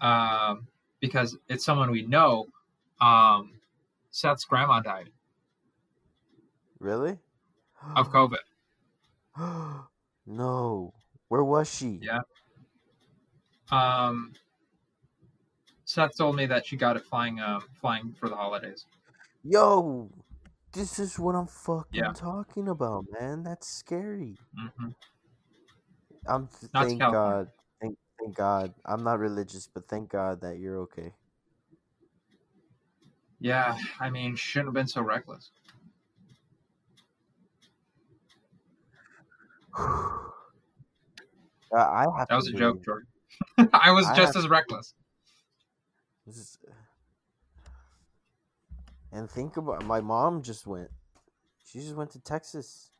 [0.00, 0.66] um
[1.00, 2.46] because it's someone we know
[3.00, 3.52] um
[4.10, 5.10] seth's grandma died
[6.80, 7.18] really?
[7.96, 8.38] of covid
[10.26, 10.92] no.
[11.28, 12.00] Where was she?
[12.02, 12.20] Yeah.
[13.72, 14.32] Um
[15.84, 18.86] seth told me that she got it flying uh, flying for the holidays
[19.44, 20.10] Yo,
[20.72, 22.12] this is what I'm fucking Yeah.
[22.14, 23.42] talking about, man.
[23.44, 24.36] That's scary.
[24.56, 24.88] hmm
[26.26, 27.50] I'm th- thank God.
[27.80, 28.74] Thank, Thank God.
[28.84, 31.14] I'm not religious, but thank God that you're okay.
[33.40, 35.50] Yeah, I mean, shouldn't have been so reckless.
[41.76, 43.08] Uh, I have That was a joke, Jordan.
[43.72, 44.94] I was I just have- as reckless.
[46.26, 46.58] This is,
[49.12, 50.90] and think about my mom just went.
[51.64, 52.90] She just went to Texas.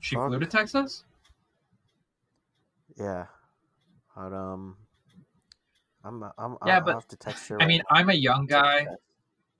[0.00, 0.28] She Fuck.
[0.28, 1.04] flew to Texas.
[2.96, 3.26] Yeah.
[4.14, 4.76] But, um,
[6.04, 7.56] I'm I'm Yeah, I'll but, have to text her.
[7.56, 7.96] I right mean, now.
[7.96, 8.86] I'm a young guy.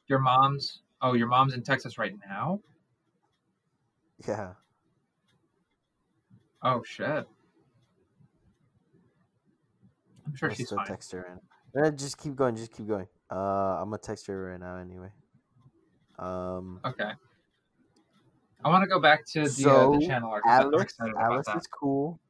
[0.09, 0.81] Your mom's.
[1.01, 2.61] Oh, your mom's in Texas right now.
[4.29, 4.53] Yeah.
[6.63, 7.27] Oh shit.
[10.27, 10.87] I'm sure I'll she's still fine.
[10.87, 11.27] text her
[11.75, 11.85] in.
[11.85, 12.55] Eh, just keep going.
[12.57, 13.07] Just keep going.
[13.31, 15.11] Uh, I'm gonna text her right now anyway.
[16.19, 17.13] Um, Okay.
[18.65, 20.45] I want to go back to the, uh, the channel arc.
[20.45, 21.57] 'cause I'm Alice, excited about Alice that.
[21.57, 22.21] is cool.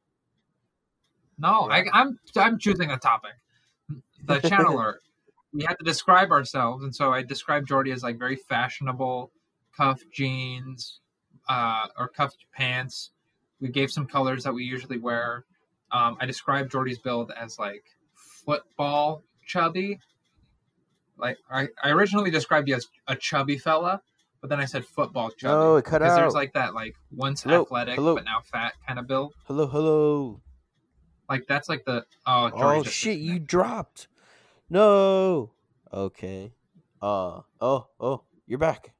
[1.37, 1.75] No, Yeah.
[1.75, 3.33] I, I'm I'm choosing a topic.
[4.25, 5.01] The channel art.
[5.51, 9.31] We had to describe ourselves, and so I described Jordy as like very fashionable,
[9.77, 11.01] cuff jeans,
[11.47, 13.11] uh, or cuffed pants.
[13.59, 15.45] We gave some colors that we usually wear.
[15.93, 17.83] Um, I described Jordy's build as like
[18.15, 19.99] football chubby.
[21.17, 24.01] Like I, I originally described you as a chubby fella,
[24.41, 25.53] but then I said football chubby.
[25.53, 26.05] Oh, it cut out.
[26.05, 28.15] because there's like that like once Hello, athletic hello.
[28.15, 29.33] but now fat kind of build.
[29.45, 30.41] Hello, hello.
[31.29, 33.19] Like that's like the oh Jordy Oh shit!
[33.19, 34.07] You dropped.
[34.69, 35.51] No.
[35.93, 36.51] Okay.
[37.01, 37.41] Uh.
[37.61, 37.87] Oh.
[37.99, 38.23] Oh.
[38.47, 38.91] You're back.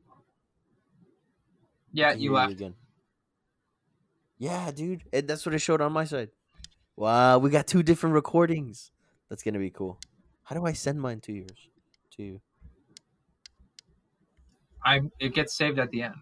[1.91, 2.51] Yeah, you left.
[2.51, 2.75] again.
[4.37, 5.03] Yeah, dude.
[5.11, 6.29] It, that's what it showed on my side.
[6.95, 8.91] Wow, we got two different recordings.
[9.29, 9.99] That's gonna be cool.
[10.43, 11.69] How do I send mine to yours?
[12.17, 12.41] To you.
[14.85, 16.15] I it gets saved at the end.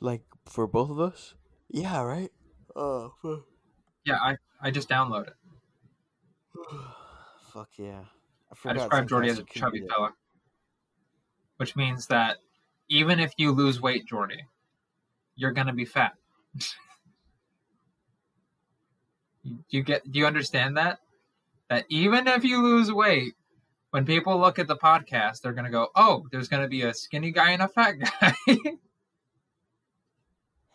[0.00, 1.34] Like for both of us?
[1.68, 2.00] Yeah.
[2.02, 2.30] Right.
[2.74, 3.12] Oh.
[3.22, 3.44] fuck.
[4.04, 5.34] Yeah, I I just download it.
[7.52, 8.04] Fuck yeah.
[8.50, 10.12] I forgot describe Jordy as a chubby fella,
[11.56, 12.36] which means that
[12.88, 14.44] even if you lose weight, Jordy,
[15.34, 16.14] you're gonna be fat.
[19.46, 20.10] You- you get?
[20.10, 20.98] Do you understand that?
[21.68, 23.34] That even if you lose weight,
[23.90, 27.30] when people look at the podcast, they're gonna go, "Oh, there's gonna be a skinny
[27.32, 28.34] guy and a fat guy."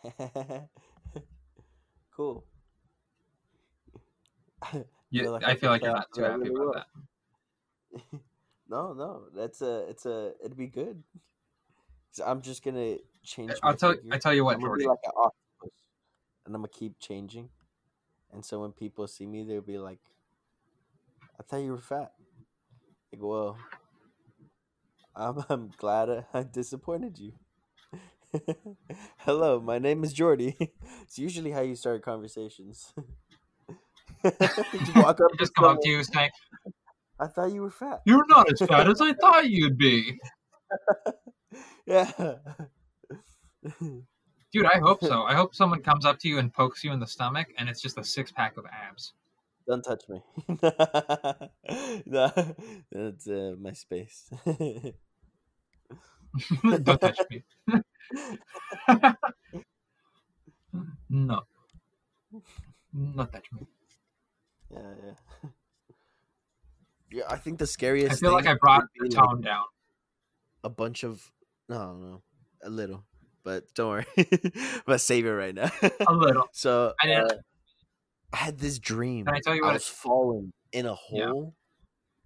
[2.16, 2.44] cool.
[5.10, 6.84] You- Feel like I feel like you're not too happy really about well.
[8.12, 8.20] that.
[8.70, 11.02] no, no, that's a, it's a, it'd be good.
[12.24, 13.52] I'm just gonna change.
[13.62, 14.12] I'll tell figure.
[14.14, 14.86] I tell you what, I'm Jordy.
[14.86, 15.78] like an octopus,
[16.46, 17.48] and I'm gonna keep changing.
[18.32, 19.98] And so when people see me, they'll be like,
[21.38, 22.12] "I thought you were fat."
[23.12, 23.58] Like, well,
[25.14, 27.32] I'm, I'm glad I, disappointed you.
[29.18, 30.56] Hello, my name is Jordy.
[31.02, 32.94] It's usually how you start conversations.
[34.24, 34.30] you
[34.96, 36.30] walk up just come up to you saying,
[37.20, 38.00] I thought you were fat.
[38.06, 40.18] "You're not as fat as I thought you'd be."
[41.86, 42.10] Yeah.
[44.52, 45.22] Dude, I hope so.
[45.22, 47.80] I hope someone comes up to you and pokes you in the stomach and it's
[47.80, 49.14] just a six pack of abs.
[49.66, 50.20] Don't touch me.
[52.06, 52.30] no,
[52.90, 54.28] that's uh, my space.
[56.62, 57.44] Don't touch me.
[61.08, 61.42] no.
[62.92, 63.66] Not touch me.
[64.70, 65.50] yeah, yeah.
[67.10, 68.20] Yeah, I think the scariest.
[68.20, 69.64] Thing I feel like I brought the be, like, tone down.
[70.64, 71.30] a bunch of
[71.68, 72.22] no, no,
[72.64, 73.04] a little,
[73.44, 74.06] but don't worry.
[74.86, 75.70] but save it right now.
[76.06, 76.46] A little.
[76.52, 77.36] so I uh,
[78.32, 79.26] I had this dream.
[79.26, 79.74] Can I tell you I what?
[79.74, 81.26] was falling in a Yeah.
[81.26, 81.54] hole,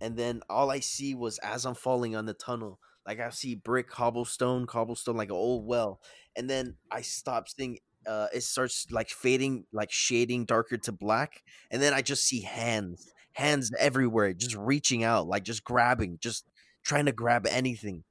[0.01, 3.55] and then all I see was as I'm falling on the tunnel, like I see
[3.57, 6.01] brick, cobblestone, cobblestone, like an old well,
[6.37, 7.79] and then I stop seeing.
[8.07, 12.43] Uh, it starts like fading, like shading darker to black, and then I just see
[12.43, 16.47] hands, hands everywhere, just reaching out, like just grabbing, just
[16.85, 18.05] trying to grab anything.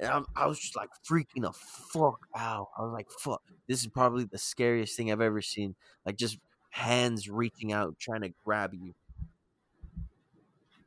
[0.00, 2.68] And I'm, I was just like freaking the fuck out.
[2.78, 3.42] I was like, "Fuck!
[3.68, 5.74] This is probably the scariest thing I've ever seen."
[6.06, 6.38] Like just
[6.70, 8.94] hands reaching out trying to grab you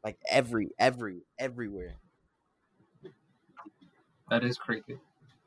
[0.03, 1.95] like every every everywhere
[4.29, 4.97] That is creepy.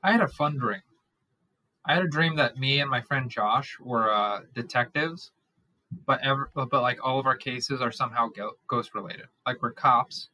[0.03, 0.83] I had a fun dream.
[1.87, 5.33] I had a dream that me and my friend Josh were uh, detectives,
[6.07, 8.29] but ever, but like all of our cases are somehow
[8.69, 9.27] ghost related.
[9.47, 10.29] Like we're cops,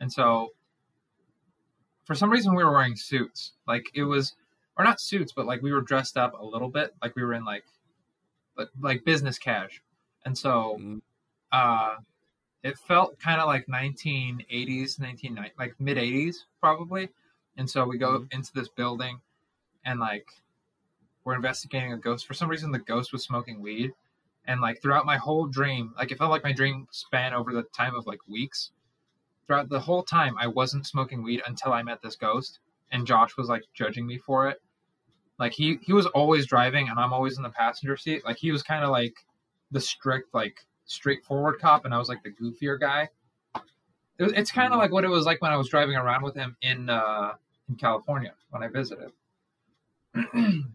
[0.00, 0.50] and so
[2.04, 3.52] for some reason we were wearing suits.
[3.66, 4.34] Like it was,
[4.76, 6.94] or not suits, but like we were dressed up a little bit.
[7.02, 7.64] Like we were in like
[8.56, 9.82] like, like business cash,
[10.24, 11.02] and so Mm.
[11.52, 11.96] uh,
[12.62, 17.10] it felt kind of like 1980s, 1990, like mid 80s probably.
[17.56, 19.20] And so we go into this building,
[19.84, 20.26] and like
[21.24, 22.26] we're investigating a ghost.
[22.26, 23.92] For some reason, the ghost was smoking weed,
[24.46, 27.62] And like throughout my whole dream, like it felt like my dream span over the
[27.64, 28.72] time of like weeks.
[29.46, 33.36] Throughout the whole time, I wasn't smoking weed until I met this ghost, and Josh
[33.36, 34.60] was like judging me for it.
[35.38, 38.24] Like he he was always driving, and I'm always in the passenger seat.
[38.24, 39.14] Like he was kind of like
[39.70, 43.08] the strict, like straightforward cop, and I was like the goofier guy.
[44.18, 46.34] It, it's kind of like what it was like when I was driving around with
[46.34, 47.32] him in uh,
[47.68, 49.10] in California when I visited.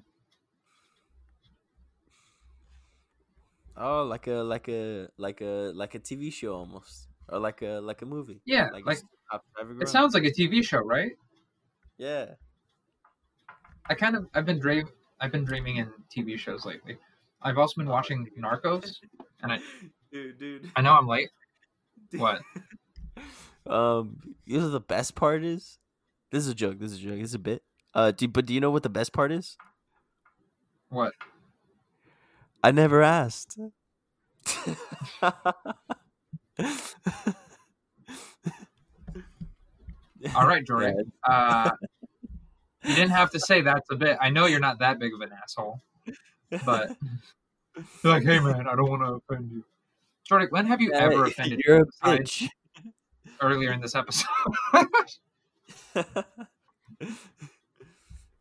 [3.82, 7.79] Oh, like a like a like a like a TV show almost, or like a
[7.79, 8.41] like a movie.
[8.45, 11.11] Yeah, like, like it's it sounds like a TV show, right?
[11.97, 12.25] Yeah.
[13.87, 14.87] I kind of I've been dream
[15.19, 16.97] I've been dreaming in TV shows lately.
[17.41, 18.95] I've also been watching Narcos,
[19.41, 19.59] and I
[20.11, 20.71] Dude, dude.
[20.75, 21.29] I know I'm late.
[22.17, 22.41] What?
[23.67, 25.77] Um, you know the best part is.
[26.31, 26.79] This is a joke.
[26.79, 27.19] This is a joke.
[27.19, 27.61] This is a bit.
[27.93, 29.57] Uh, do, but do you know what the best part is?
[30.89, 31.13] What?
[32.63, 33.59] I never asked.
[40.36, 41.12] All right, Jordan.
[41.24, 41.72] Uh,
[42.84, 44.17] you didn't have to say that's a bit.
[44.22, 45.80] I know you're not that big of an asshole,
[46.65, 46.95] but
[48.04, 49.63] you're like, hey man, I don't want to offend you.
[50.28, 52.50] Jordan, when have you Yeah, ever offended You're me a bitch.
[53.41, 54.28] earlier in this episode?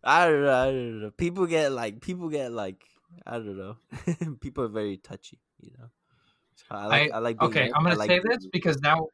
[0.04, 0.54] I don't know.
[0.54, 1.10] I don't know.
[1.12, 2.84] People get like people get like
[3.26, 3.76] I don't know.
[4.40, 5.38] people are very touchy.
[5.60, 5.88] You know.
[6.70, 7.12] I like.
[7.12, 7.38] I, like.
[7.38, 7.72] Being, okay.
[7.74, 9.08] I'm gonna like say this because now,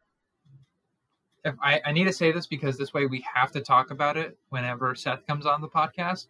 [1.44, 4.16] if I, I need to say this because this way we have to talk about
[4.16, 6.26] it whenever Seth comes on the podcast.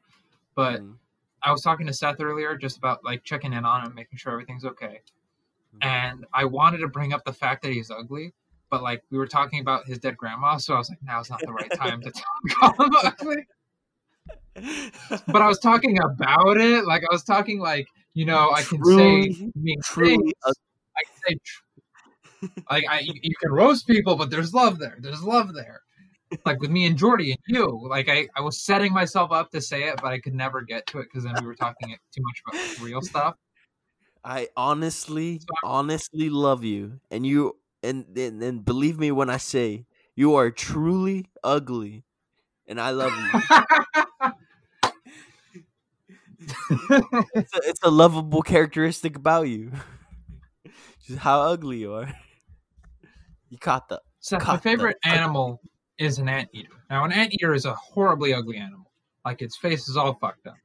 [0.55, 0.97] But Mhm.
[1.43, 4.33] I was talking to Seth earlier just about like checking in on him, making sure
[4.33, 5.01] everything's okay.
[5.77, 5.85] Mhm.
[5.85, 8.33] And I wanted to bring up the fact that he's ugly,
[8.71, 11.41] but like we were talking about his dead grandma, so I was like, now's not
[11.41, 12.25] the right time to talk
[12.77, 13.47] call him ugly.
[15.27, 18.83] But I was talking about it, like I was talking like you know I can
[18.85, 20.33] say mean truly things.
[20.97, 21.39] I say
[22.71, 24.97] like I you, can roast people, but there's love there.
[25.01, 25.83] There's love there.
[26.45, 29.61] Like with me and Jordy and you, like I, I was setting myself up to
[29.61, 31.99] say it, but I could never get to it because then we were talking it
[32.15, 33.37] too much about real stuff.
[34.25, 39.85] I honestly, honestly love you, and you, and, and and believe me when I say
[40.17, 42.05] you are truly ugly,
[42.67, 43.41] and I love you.
[47.35, 49.73] it's, a, it's a lovable characteristic about you.
[51.07, 52.13] Just how ugly you are.
[53.51, 55.61] You caught the So my Cut the favorite fuck- animal
[55.99, 56.73] is an anteater.
[56.91, 58.91] Now, an anteater is a horribly ugly animal.
[59.25, 60.57] Like its face is all fucked up.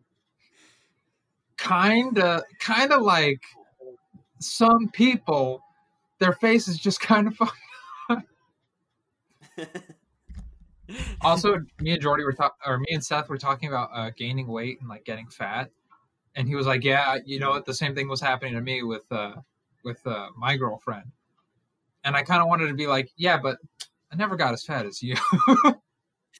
[1.57, 3.41] Kinda, kinda like
[4.39, 5.61] some people,
[6.17, 8.25] their face is just kind of fucked.
[11.21, 14.47] Also, me and Jordy were talking, or me and Seth were talking about uh, gaining
[14.47, 15.69] weight and like getting fat,
[16.35, 17.65] and he was like, "Yeah, you know what?
[17.65, 19.35] The same thing was happening to me with uh,
[19.83, 21.11] with uh, my girlfriend."
[22.03, 23.57] And I kind of wanted to be like, "Yeah, but
[24.11, 25.15] I never got as fat as you.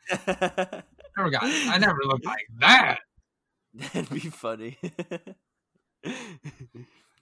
[0.28, 1.44] never got.
[1.44, 3.00] I never looked like that."
[3.74, 4.78] That'd be funny.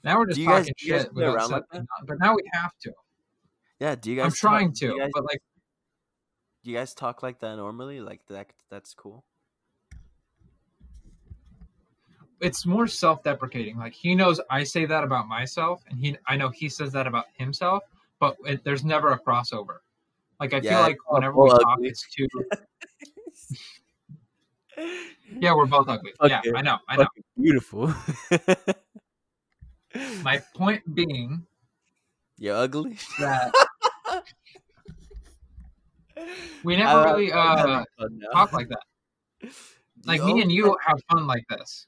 [0.03, 1.83] Now we're just Do you guys- talking guys shit, without around like that?
[2.05, 2.93] but now we have to.
[3.79, 4.25] yeah, do you guys?
[4.25, 5.41] I'm talk- trying to, guys, but like,
[6.63, 7.99] do you guys talk like that normally?
[7.99, 8.47] Like that?
[8.69, 9.25] That's cool.
[12.41, 13.77] It's more self-deprecating.
[13.77, 17.07] Like he knows I say that about myself, and he I know he says that
[17.07, 17.83] about himself,
[18.19, 19.77] but it, there's never a crossover.
[20.39, 22.27] Like I Yeah, feel like whenever we talk, it's too.
[25.39, 26.13] Yeah, we're both ugly.
[26.23, 27.03] Yeah, I know, I know.
[27.03, 27.93] Fucking beautiful.
[30.23, 31.45] My point being
[32.37, 32.97] You're ugly.
[33.19, 33.51] that
[36.63, 37.83] we never love- really uh now.
[38.33, 39.51] talk like that.
[40.05, 41.85] Like Yo, me and you have fun like this.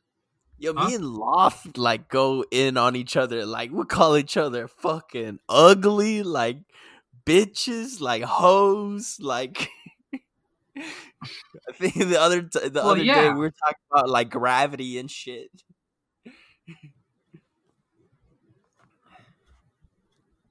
[0.60, 0.90] Yo, Huh?
[0.90, 3.46] me and Loft like go in on each other.
[3.46, 6.60] Like we call each other fucking ugly, like
[7.26, 9.70] bitches, like hoes, like.
[11.70, 14.98] I think the other t- the Well, other day we were talking about like gravity
[15.00, 15.50] and shit.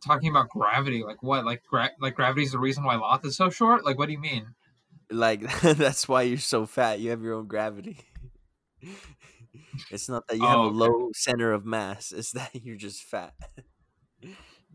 [0.01, 1.45] Talking about gravity, like what?
[1.45, 3.85] Like gra- like gravity's the reason why Loth is so short.
[3.85, 4.55] Like what do you mean?
[5.11, 7.01] Like that's why you're so fat.
[7.01, 7.99] You have your own gravity.
[9.91, 10.77] It's not that you have Oh, a okay.
[10.77, 12.13] low center of mass.
[12.13, 13.35] It's that you're just fat.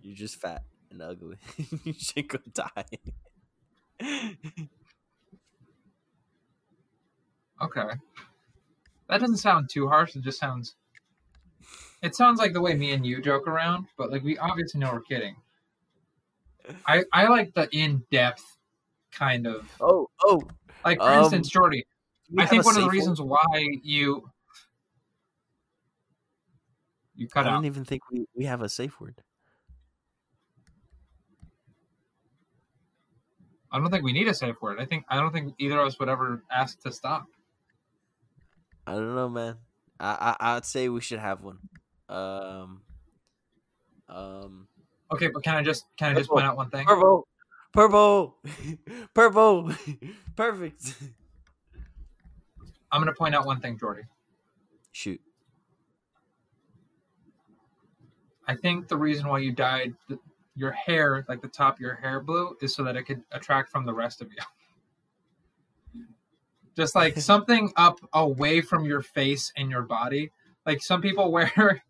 [0.02, 1.38] You're just fat and ugly.
[1.84, 2.86] you should go die.
[7.62, 7.90] Okay.
[9.10, 10.16] That doesn't sound too harsh.
[10.16, 10.76] It just sounds.
[12.02, 14.92] It sounds like the way me and you joke around, but like we obviously know
[14.92, 15.36] we're kidding.
[16.88, 18.44] I I like the in depth
[19.12, 20.42] kind of oh, oh.
[20.86, 21.86] like for Um, instance, Jordy.
[22.38, 23.40] I think one of the reasons why
[23.84, 24.30] you
[27.16, 27.54] You cut I out.
[27.54, 29.22] don't even think we, we have a safe word.
[33.72, 34.80] I don't think we need a safe word.
[34.80, 37.26] I think I don't think either of us would ever ask to stop.
[38.86, 39.58] I don't know, man.
[40.00, 41.58] I, I I'd say we should have one.
[42.10, 42.82] Um,
[44.10, 44.68] um,
[45.12, 46.86] Okay, but can I just can I just point out one thing?
[46.86, 47.28] purple,
[47.72, 48.38] purple,
[49.14, 49.72] purple,
[50.36, 50.96] perfect.
[52.92, 54.04] I'm gonna point out one thing, Jordy.
[54.92, 55.22] Shoot.
[58.48, 60.20] I think the reason why you dyed the,
[60.56, 63.70] your hair, like the top of your hair blue, is so that it could attract
[63.70, 66.02] from the rest of you.
[66.76, 70.32] Just like something up away from your face and your body.
[70.66, 71.84] Like some people wear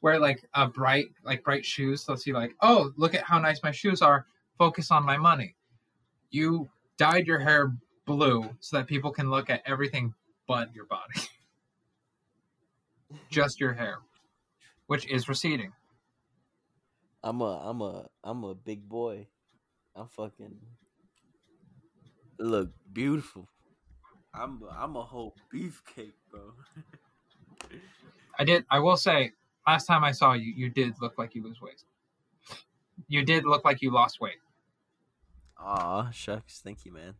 [0.00, 2.04] wear like a bright like bright shoes.
[2.04, 4.26] They'll see like, oh, look at how nice my shoes are.
[4.58, 5.54] Focus on my money.
[6.30, 7.72] You dyed your hair
[8.04, 10.14] blue so that people can look at everything
[10.46, 11.20] but your body.
[13.30, 13.98] Just your hair,
[14.92, 15.72] which is receding.
[17.22, 19.28] I'm a I'm a I'm a big boy.
[19.96, 20.60] I'm fucking
[22.38, 23.48] look beautiful.
[24.34, 26.52] I'm a, I'm a whole beefcake, bro.
[28.38, 28.66] I did.
[28.70, 29.32] I will say,
[29.66, 31.84] last time I saw you, you did look like you lose weight.
[33.08, 34.40] You did look like you lost weight.
[35.56, 36.60] Aw, shucks.
[36.60, 37.14] Thank you, man.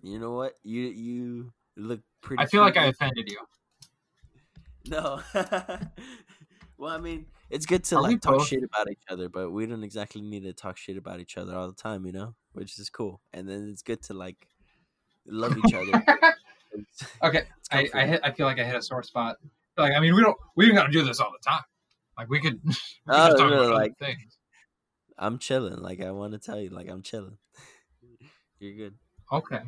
[0.00, 0.54] You know what?
[0.62, 2.42] You you look pretty.
[2.42, 3.40] I feel like I offended you.
[4.88, 5.20] No.
[6.78, 9.50] well, I mean, it's good to Are like talk both- shit about each other, but
[9.50, 12.34] we don't exactly need to talk shit about each other all the time, you know?
[12.52, 13.20] Which is cool.
[13.32, 14.46] And then it's good to like
[15.26, 16.04] love each other.
[17.22, 18.20] Okay, I, I hit.
[18.22, 19.36] I feel like I hit a sore spot.
[19.78, 20.36] Like, I mean, we don't.
[20.56, 21.62] We don't got to do this all the time.
[22.18, 22.60] Like, we could.
[22.64, 24.36] we could Oh, just talk no, about other like- things.
[25.16, 25.78] I'm chilling.
[25.78, 27.38] Like I want to tell you, like I'm chilling.
[28.58, 28.94] You're good.
[29.32, 29.60] Okay.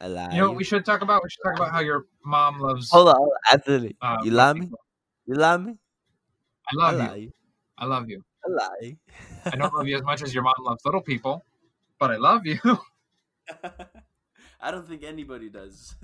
[0.00, 0.28] I lie.
[0.32, 1.22] You know what we should talk about?
[1.22, 2.90] We should talk about how your mom loves.
[2.90, 3.96] Hold on, hold on, Anthony.
[4.02, 4.70] uh, you black me?
[5.26, 5.74] You lie me?
[6.70, 7.22] I love I you.
[7.22, 7.32] you.
[7.78, 8.22] I love you.
[8.44, 8.96] I lie.
[9.46, 11.44] I don't love you as much as your mom loves little people,
[11.98, 12.58] but I love you.
[14.60, 15.94] I don't think anybody does.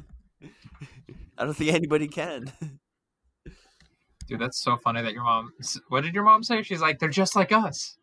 [1.37, 2.53] I don't think anybody can.
[4.29, 5.53] Dude, that's so funny that your mom.
[5.89, 6.63] What did your mom say?
[6.63, 7.97] She's like, they're just like us.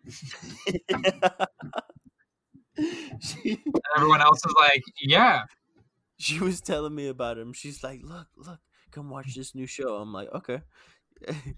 [3.21, 3.63] she,
[3.95, 5.43] everyone else is like, yeah.
[6.19, 7.53] She was telling me about him.
[7.53, 8.59] She's like, "Look, look,
[8.91, 10.61] come watch this new show." I'm like, "Okay."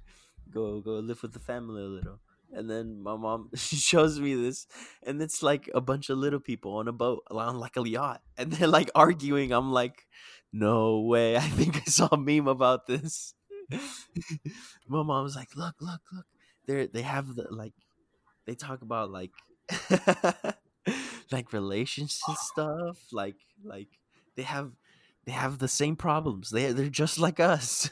[0.51, 2.20] go go live with the family a little.
[2.53, 4.68] And then my mom she shows me this
[5.03, 8.22] and it's like a bunch of little people on a boat on like a yacht
[8.38, 9.51] and they're like arguing.
[9.51, 10.07] I'm like,
[10.53, 11.38] "No way.
[11.45, 13.34] I think I saw a meme about this."
[14.88, 16.26] my mom was like, "Look, look, look.
[16.68, 17.74] They're they have the like
[18.45, 19.32] they talk about like
[21.32, 23.88] like relations and stuff, like like
[24.36, 24.72] they have
[25.26, 26.50] they have the same problems.
[26.50, 27.90] They they're just like us.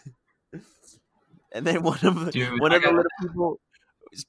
[1.52, 3.60] and then one of the Dude, one I of the little people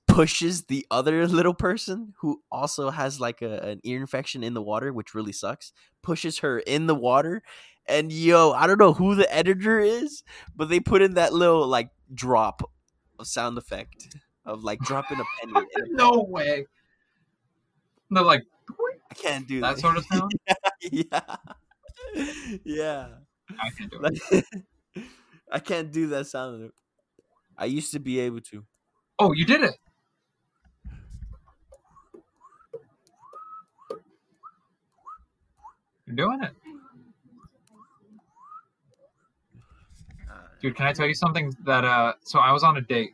[0.06, 4.62] pushes the other little person who also has like a, an ear infection in the
[4.62, 5.72] water, which really sucks.
[6.02, 7.42] Pushes her in the water,
[7.86, 10.22] and yo, I don't know who the editor is,
[10.54, 12.70] but they put in that little like drop
[13.18, 15.66] of sound effect of like dropping a penny.
[15.90, 16.66] no way.
[18.10, 18.42] They're like,
[19.10, 19.80] I can't do that that.
[19.80, 20.32] sort of sound?
[20.82, 21.36] yeah,
[22.64, 23.08] yeah.
[23.58, 24.44] I can't do it.
[25.52, 26.70] I can't do that sound.
[27.58, 28.64] I used to be able to.
[29.18, 29.76] Oh, you did it.
[36.06, 36.52] You're doing it.
[40.60, 43.12] Dude, can I tell you something that uh so I was on a date,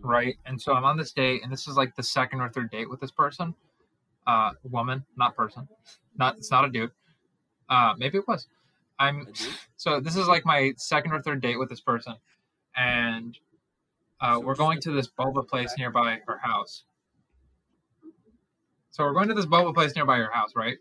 [0.00, 0.36] right?
[0.46, 2.90] And so I'm on this date and this is like the second or third date
[2.90, 3.54] with this person.
[4.26, 5.68] Uh woman, not person.
[6.16, 6.90] Not it's not a dude.
[7.68, 8.46] Uh maybe it was.
[8.98, 9.28] I'm
[9.76, 12.14] so this is like my second or third date with this person.
[12.76, 13.38] And
[14.20, 16.84] uh, we're going to this boba place nearby her house.
[18.90, 20.78] So we're going to this boba place nearby her house, right?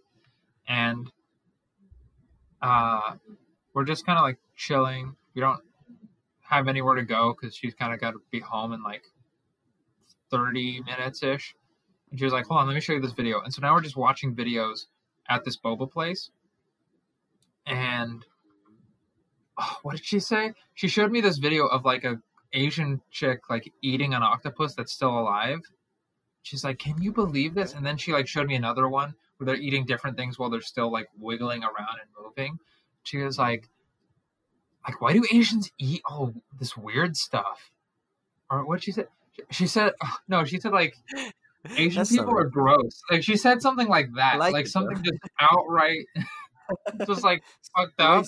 [0.68, 1.12] And
[2.62, 3.16] uh,
[3.74, 5.16] we're just kind of like chilling.
[5.34, 5.62] We don't
[6.42, 9.04] have anywhere to go because she's kind of got to be home in like
[10.32, 11.56] 30 minutes ish.
[12.12, 13.42] And she was like, hold on, let me show you this video.
[13.42, 14.86] And so now we're just watching videos
[15.28, 16.30] at this boba place.
[17.66, 18.26] And
[19.60, 20.54] oh, what did she say?
[20.74, 22.20] She showed me this video of like a
[22.54, 25.60] Asian chick like eating an octopus that's still alive.
[26.44, 29.46] She's like, "Can you believe this?" And then she like showed me another one where
[29.46, 32.60] they're eating different things while they're still like wiggling around and moving.
[33.04, 33.70] She was like,
[34.88, 37.72] "Like, why do Asians eat all this weird stuff?"
[38.50, 39.08] Or what she said?
[39.50, 39.94] She said,
[40.28, 40.96] "No, she said like
[41.78, 45.12] Asian That's people are gross." Like she said something like that, like like something though.
[45.12, 46.06] just outright,
[47.08, 47.44] just like
[47.76, 48.26] fucked up.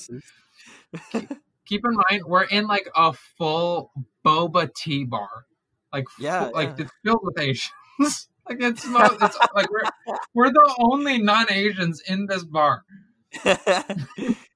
[1.65, 3.91] Keep in mind we're in like a full
[4.25, 5.45] boba tea bar,
[5.91, 7.71] like Yeah, fu- like it's filled with Asians.
[8.47, 9.13] like it's not.
[9.21, 12.83] It's like we're we're the only non-Asians in this bar.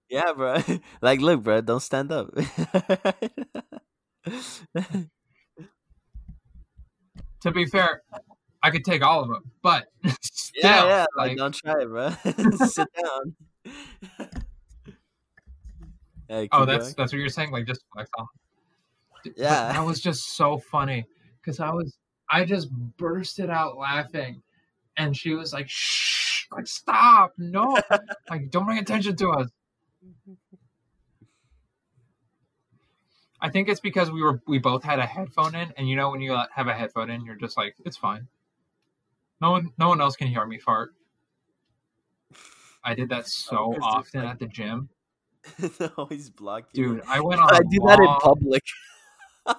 [0.10, 0.62] yeah, bro.
[1.02, 2.30] Like, look, bro, don't stand up.
[7.42, 8.02] To be fair,
[8.62, 9.86] I could take all of them, but
[10.22, 11.06] still, yeah, yeah.
[11.16, 12.10] Like, like, don't try it, bro.
[12.68, 13.36] Sit down.
[16.28, 16.96] Hey, oh, that's going.
[16.96, 17.50] that's what you're saying.
[17.52, 18.28] Like just flex on.
[19.24, 19.74] But Yeah.
[19.74, 21.06] that was just so funny
[21.42, 21.98] because I was
[22.30, 24.44] I just bursted out laughing,
[24.96, 27.76] and she was like, "Shh, like stop, no,
[28.30, 29.50] like don't bring attention to us."
[33.42, 36.12] I think it's because we were we both had a headphone in, and you know
[36.12, 38.28] when you uh, have a headphone in, you're just like, it's fine.
[39.42, 40.94] No one, no one else can hear me fart.
[42.84, 44.90] I did that so there's, often like- at the gym,
[45.98, 46.96] always block you.
[46.96, 47.04] dude.
[47.08, 47.54] I went on.
[47.54, 48.64] I do that in public.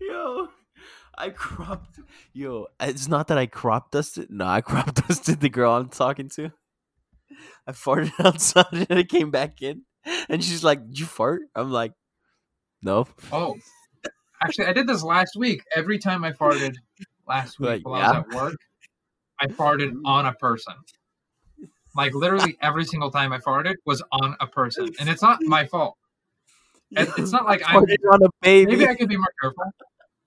[0.00, 0.48] Yo,
[1.16, 2.00] I cropped.
[2.32, 4.30] Yo, it's not that I crop dusted.
[4.30, 6.50] No, I crop dusted the girl I'm talking to.
[7.66, 9.82] I farted outside and I came back in,
[10.28, 11.92] and she's like, "Did you fart?" I'm like,
[12.82, 13.56] "No." Oh,
[14.42, 15.62] actually, I did this last week.
[15.74, 16.76] Every time I farted
[17.28, 18.56] last week Like, while I was at work,
[19.44, 20.00] I farted mm.
[20.04, 20.74] on a person.
[21.96, 25.66] Like literally every single time I farted was on a person, and it's not my
[25.66, 25.96] fault.
[26.90, 28.72] It's not like I I'm- on a baby.
[28.72, 29.64] Maybe I could be more careful.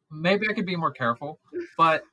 [0.09, 1.39] Maybe I could be more careful,
[1.77, 2.03] but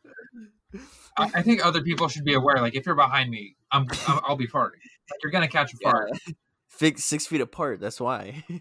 [1.17, 2.57] I, I think other people should be aware.
[2.57, 4.83] Like if you're behind me, I'm, I'm I'll be farting.
[5.11, 6.11] Like you're gonna catch a fart.
[6.27, 6.91] Yeah.
[6.97, 7.81] Six feet apart.
[7.81, 8.45] That's why.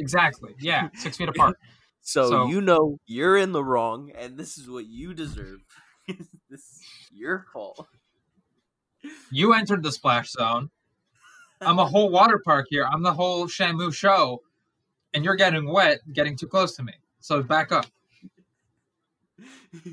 [0.00, 0.54] Exactly.
[0.60, 1.56] Yeah, six feet apart.
[2.00, 5.58] So, So- you know you're in the wrong, and this is what you deserve.
[6.06, 6.77] this is
[7.18, 7.86] your fault.
[9.30, 10.70] You entered the splash zone.
[11.60, 12.86] I'm a whole water park here.
[12.90, 14.42] I'm the whole Shamu show,
[15.12, 16.92] and you're getting wet, getting too close to me.
[17.20, 17.86] So back up.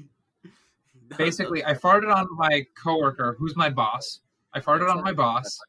[1.18, 4.22] Basically, I farted on my coworker, who's my boss.
[4.54, 5.60] I farted on my boss.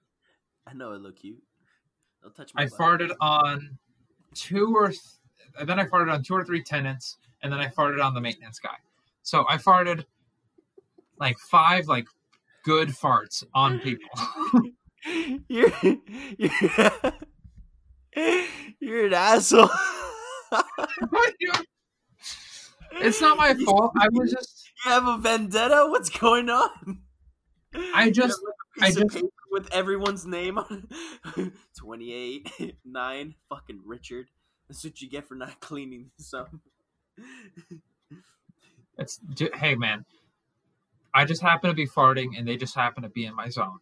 [0.66, 1.42] I know it look cute.
[2.22, 2.62] Don't touch my.
[2.62, 2.78] I butt.
[2.78, 3.78] farted on
[4.34, 5.00] two or th-
[5.64, 8.59] then I farted on two or three tenants, and then I farted on the maintenance
[8.59, 8.76] guy.
[9.22, 10.04] So I farted
[11.19, 12.07] like five like
[12.64, 14.09] good farts on people.
[15.49, 15.71] You're,
[16.37, 16.51] you're,
[18.81, 19.71] you're an asshole.
[22.93, 23.93] it's not my fault.
[23.97, 25.87] I was just You have a vendetta?
[25.89, 27.03] What's going on?
[27.95, 30.89] I just You have, like, a piece I just- with everyone's name on
[31.79, 34.27] 28, 9, fucking Richard.
[34.69, 36.51] That's what you get for not cleaning this up.
[38.99, 39.21] it's
[39.55, 40.05] hey man.
[41.17, 43.79] I just happen to be farting, and they just happen to be in my zone.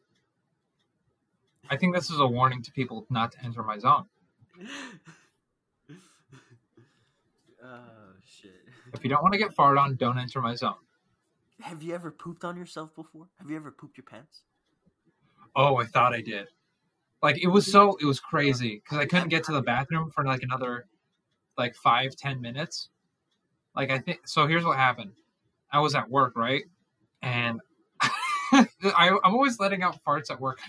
[1.69, 4.05] I think this is a warning to people not to enter my zone.
[7.61, 8.53] oh, shit.
[8.93, 10.77] If you don't want to get farted on, don't enter my zone.
[11.61, 13.27] Have you ever pooped on yourself before?
[13.41, 14.43] Have you ever pooped your pants?
[15.57, 16.47] Oh, I thought I did.
[17.21, 20.25] Like it was so it was crazy because I couldn't get to the bathroom for
[20.25, 20.87] like another
[21.59, 22.91] like five ten minutes.
[23.75, 24.47] Like I think so.
[24.47, 25.13] Here's what happened.
[25.73, 26.63] I was at work, right,
[27.25, 27.61] and
[28.53, 28.65] I,
[29.25, 30.61] I'm always letting out farts at work.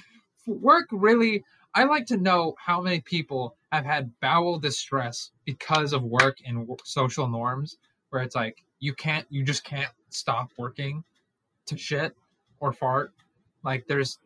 [0.47, 1.43] Work really.
[1.75, 6.67] I like to know how many people have had bowel distress because of work and
[6.85, 7.77] social norms,
[8.09, 11.03] where it's like you can't, you just can't stop working
[11.65, 12.15] to shit
[12.61, 13.11] or fart.
[13.63, 14.19] Like there's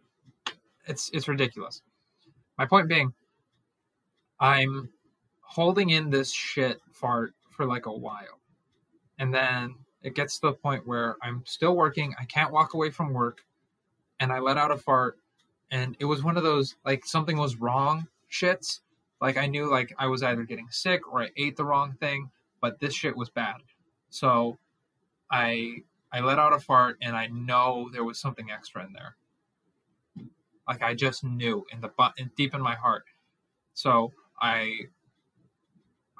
[0.85, 1.81] it's it's ridiculous.
[2.57, 3.13] My point being,
[4.39, 4.89] I'm
[5.41, 8.39] holding in this shit fart for like a while,
[9.17, 12.15] and then it gets to the point where I'm still working.
[12.19, 13.43] I can't walk away from work,
[14.19, 15.17] and I let out a fart,
[15.71, 18.79] and it was one of those like something was wrong shits.
[19.21, 22.29] Like I knew like I was either getting sick or I ate the wrong thing,
[22.61, 23.57] but this shit was bad.
[24.09, 24.57] So
[25.31, 29.15] I I let out a fart, and I know there was something extra in there.
[30.67, 33.03] Like I just knew in the butt, deep in my heart.
[33.73, 34.87] So I,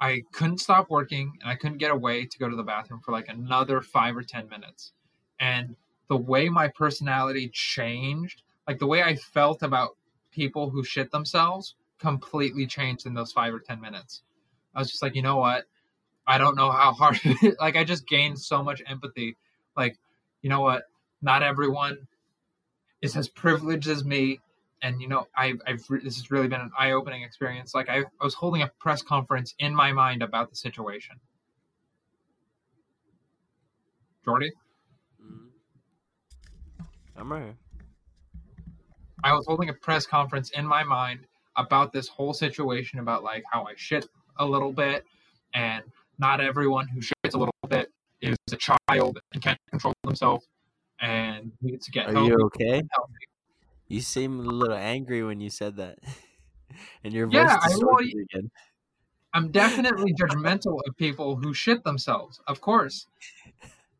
[0.00, 3.12] I couldn't stop working, and I couldn't get away to go to the bathroom for
[3.12, 4.92] like another five or ten minutes.
[5.38, 5.76] And
[6.08, 9.96] the way my personality changed, like the way I felt about
[10.30, 14.22] people who shit themselves, completely changed in those five or ten minutes.
[14.74, 15.64] I was just like, you know what?
[16.26, 17.20] I don't know how hard.
[17.60, 19.36] like I just gained so much empathy.
[19.76, 19.98] Like,
[20.42, 20.84] you know what?
[21.22, 22.06] Not everyone
[23.02, 24.40] is as privileged as me
[24.82, 27.98] and you know I've, I've re- this has really been an eye-opening experience like I,
[28.20, 31.16] I was holding a press conference in my mind about the situation
[34.24, 34.50] jordy
[35.22, 35.48] Mhm.
[37.16, 37.56] I'm right here.
[39.24, 41.20] i was holding a press conference in my mind
[41.56, 44.06] about this whole situation about like how I shit
[44.38, 45.04] a little bit
[45.52, 45.82] and
[46.18, 47.90] not everyone who shits a little bit
[48.22, 50.46] is a child and can't control themselves
[51.00, 52.28] and needs to get Are help.
[52.28, 52.82] you okay?
[52.92, 53.26] Healthy.
[53.90, 55.98] You seem a little angry when you said that,
[57.04, 58.50] and your voice Yeah, I distorted again.
[59.34, 62.40] I'm definitely judgmental of people who shit themselves.
[62.46, 63.08] Of course.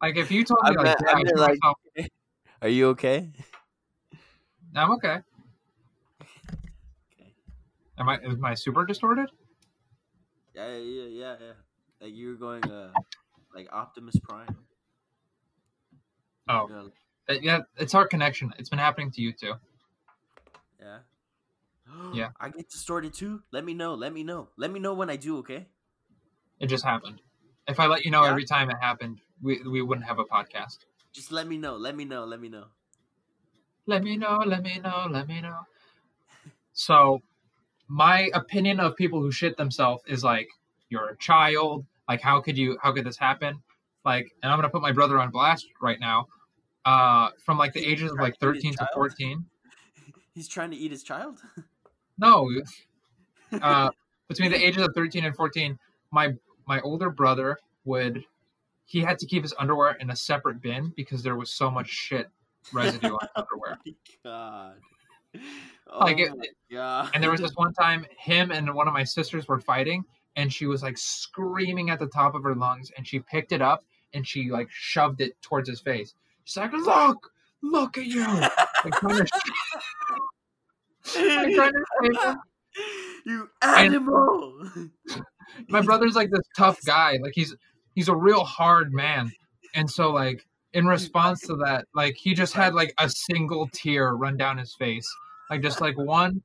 [0.01, 1.79] Like if you told me I like, yeah, I I like- myself,
[2.63, 3.31] Are you okay?
[4.77, 5.19] I'm okay.
[7.13, 7.33] Okay.
[7.99, 9.29] Am I is my super distorted?
[10.55, 11.53] Yeah, yeah, yeah, yeah.
[12.01, 12.93] Like you were going, uh,
[13.55, 14.57] like Optimus Prime.
[16.49, 16.91] Oh,
[17.29, 18.53] Uh, yeah, it's our connection.
[18.59, 19.55] It's been happening to you too.
[20.81, 20.99] Yeah.
[22.13, 22.31] Yeah.
[22.41, 23.43] I get distorted too.
[23.53, 23.95] Let me know.
[23.95, 24.49] Let me know.
[24.57, 25.39] Let me know when I do.
[25.39, 25.67] Okay.
[26.59, 27.21] It just happened.
[27.67, 28.31] If I let you know Yeah.
[28.31, 30.79] every time it happened, we we wouldn't have a podcast.
[31.13, 31.77] Just let me know.
[31.77, 32.25] Let me know.
[32.25, 32.67] Let me know.
[33.87, 35.61] Let me know, let me know, let me know.
[36.73, 37.23] So,
[37.89, 40.49] my opinion of people who shit themselves is like,
[40.91, 41.87] you're a child.
[42.09, 42.79] Like, how could you?
[42.83, 43.63] How could this happen?
[44.05, 46.27] Like, and I'm gonna put my brother on blast right now.
[46.85, 49.45] Uh, from like the ages of like Trying to eat 13 to 14.
[50.35, 51.41] He's trying to eat his child.
[52.19, 52.49] No,
[53.63, 53.91] uh,
[54.29, 55.79] between the ages of 13 and 14,
[56.11, 56.35] my
[56.67, 58.25] my older brother would
[58.85, 61.89] he had to keep his underwear in a separate bin because there was so much
[61.89, 62.29] shit
[62.73, 63.79] residue on his underwear.
[63.87, 63.93] my
[64.25, 64.75] God.
[65.89, 67.11] Oh Like, it- my God.
[67.15, 70.05] And there was this one time, him and one of my sisters were fighting,
[70.37, 73.63] and she was like screaming at the top of her lungs, and she picked it
[73.63, 76.15] up and she like shoved it towards his face.
[76.45, 77.31] She's like, "Look,
[77.63, 78.51] look at you!" Like,
[78.93, 81.10] trying to, like, trying to save him.
[83.25, 84.71] you animal.
[85.69, 87.55] My brother's like this tough guy, like he's
[87.95, 89.31] he's a real hard man,
[89.75, 94.13] and so like in response to that, like he just had like a single tear
[94.13, 95.09] run down his face,
[95.51, 96.43] like just like one,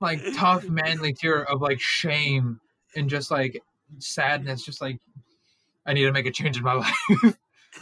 [0.00, 2.60] like tough manly tear of like shame
[2.94, 3.60] and just like
[3.98, 5.00] sadness, just like
[5.86, 7.36] I need to make a change in my life,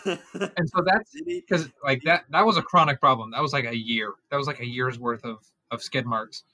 [0.05, 3.33] and so that's because like that that was a chronic problem.
[3.33, 4.15] That was like a year.
[4.31, 5.39] That was like a year's worth of
[5.71, 6.45] of skid marks.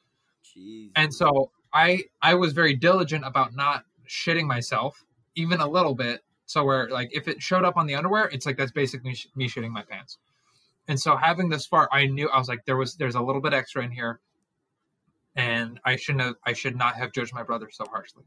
[0.45, 0.91] Jeez.
[0.97, 5.05] And so I I was very diligent about not shitting myself
[5.35, 6.21] even a little bit.
[6.47, 9.29] So where like if it showed up on the underwear, it's like that's basically sh-
[9.35, 10.19] me shitting my pants.
[10.87, 13.41] And so having this far, I knew I was like there was there's a little
[13.41, 14.21] bit extra in here,
[15.35, 18.25] and I shouldn't have I should not have judged my brother so harshly.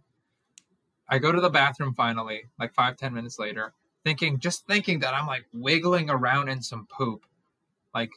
[1.09, 3.73] I go to the bathroom finally, like five ten minutes later,
[4.03, 7.25] thinking just thinking that I'm like wiggling around in some poop,
[7.93, 8.09] like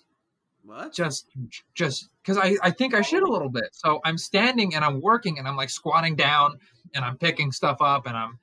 [0.63, 0.93] what?
[0.93, 1.27] just
[1.75, 3.69] just because I, I think I shit a little bit.
[3.73, 6.59] So I'm standing and I'm working and I'm like squatting down
[6.95, 8.39] and I'm picking stuff up and I'm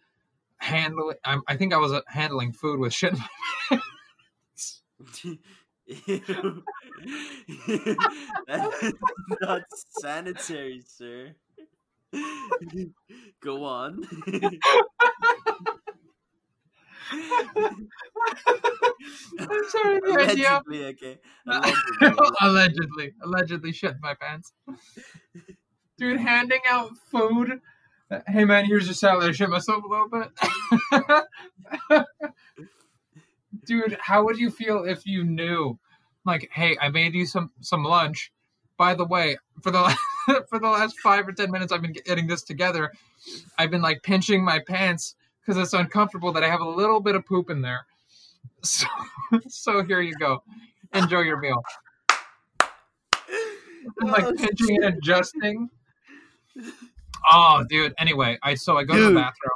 [0.58, 1.18] handling.
[1.24, 3.14] I'm, I think I was uh, handling food with shit.
[3.14, 3.20] in
[3.70, 3.82] my
[5.26, 5.38] Ew.
[8.48, 8.94] That's
[9.42, 9.62] not
[10.00, 11.36] sanitary, sir.
[13.42, 14.06] Go on.
[17.12, 17.90] I'm
[19.70, 20.62] sorry, the idea.
[20.68, 21.20] Allegedly, okay.
[21.48, 22.34] Uh, allegedly.
[22.42, 24.54] allegedly, allegedly shit my pants.
[25.98, 27.62] Dude, handing out food.
[28.28, 29.30] Hey man, here's your salad.
[29.30, 30.32] I shit myself a little bit.
[33.66, 35.78] Dude, how would you feel if you knew?
[36.24, 38.32] Like, hey, I made you some some lunch.
[38.78, 39.98] By the way, for the
[40.50, 42.94] for the last five or ten minutes, I've been getting this together.
[43.58, 45.16] I've been like pinching my pants
[45.48, 47.86] because it's uncomfortable that I have a little bit of poop in there.
[48.64, 48.88] So,
[49.48, 50.44] so here you go.
[50.94, 51.62] Enjoy your meal.
[54.02, 55.70] I'm like Oh, pinching and adjusting.
[57.32, 57.94] Oh, dude.
[58.00, 59.52] Anyway, I so I go to the bathroom.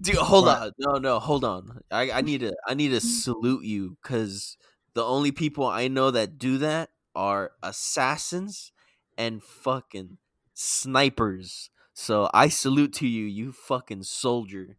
[0.00, 0.58] Dude, hold What?
[0.58, 0.72] on.
[0.78, 1.80] No, no, hold on.
[1.90, 3.20] I, I need to I need to hmm?
[3.22, 4.56] salute you because
[4.94, 8.72] the only people I know that do that are assassins
[9.16, 10.18] and fucking
[10.52, 11.70] snipers.
[11.94, 14.76] So I salute to you, you fucking soldier.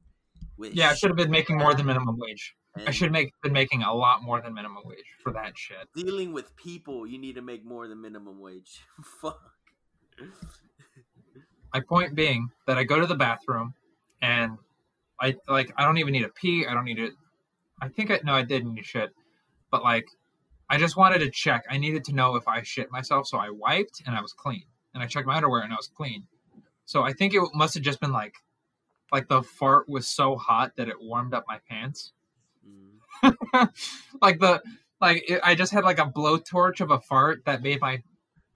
[0.58, 2.56] Yeah, I should have been making more than minimum wage.
[2.86, 5.88] I should make been making a lot more than minimum wage for that shit.
[5.96, 7.08] dealing with people.
[7.08, 8.82] You need to make more than minimum wage.
[9.22, 9.40] Fuck.
[11.74, 13.74] My point being that I go to the bathroom
[14.22, 14.58] and
[15.20, 16.66] I like I don't even need a pee.
[16.66, 17.12] I don't need to.
[17.82, 19.12] I think I no, I did need shit,
[19.72, 20.06] but like
[20.70, 21.64] I just wanted to check.
[21.70, 24.64] I needed to know if I shit myself, so I wiped and I was clean,
[24.94, 26.24] and I checked my underwear and I was clean.
[26.86, 28.34] So I think it must have just been like
[29.12, 32.12] like the fart was so hot that it warmed up my pants.
[32.68, 33.70] Mm.
[34.22, 34.62] like the
[35.02, 38.02] like it, I just had like a blowtorch of a fart that made my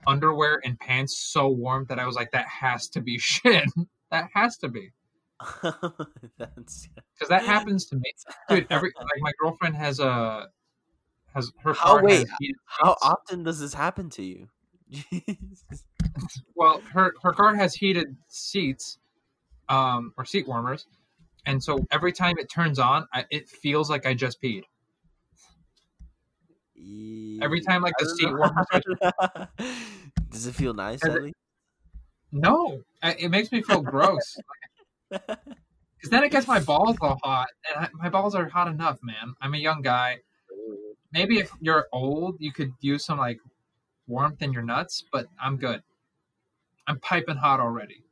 [0.08, 3.66] underwear and pants so warm that I was like, that has to be shit.
[4.12, 4.92] that has to be
[6.38, 8.14] That's because that happens to me,
[8.50, 8.68] dude.
[8.70, 10.48] Every like my girlfriend has a
[11.34, 12.28] has her How- car wait,
[12.66, 14.50] How often does this happen to you?
[16.56, 18.98] Well, her her car has heated seats,
[19.70, 20.86] um, or seat warmers,
[21.46, 24.64] and so every time it turns on, I, it feels like I just peed.
[27.42, 28.38] Every time, like the seat know.
[28.38, 29.48] warmers.
[30.30, 31.34] Does it feel nice, it-?
[32.32, 34.38] No, it makes me feel gross.
[36.00, 39.00] Because then it gets my balls all hot, and I, my balls are hot enough,
[39.04, 39.36] man.
[39.42, 40.20] I'm a young guy.
[41.12, 43.40] Maybe if you're old, you could use some like
[44.08, 45.84] warmth in your nuts, but I'm good.
[46.88, 48.04] I'm piping hot already.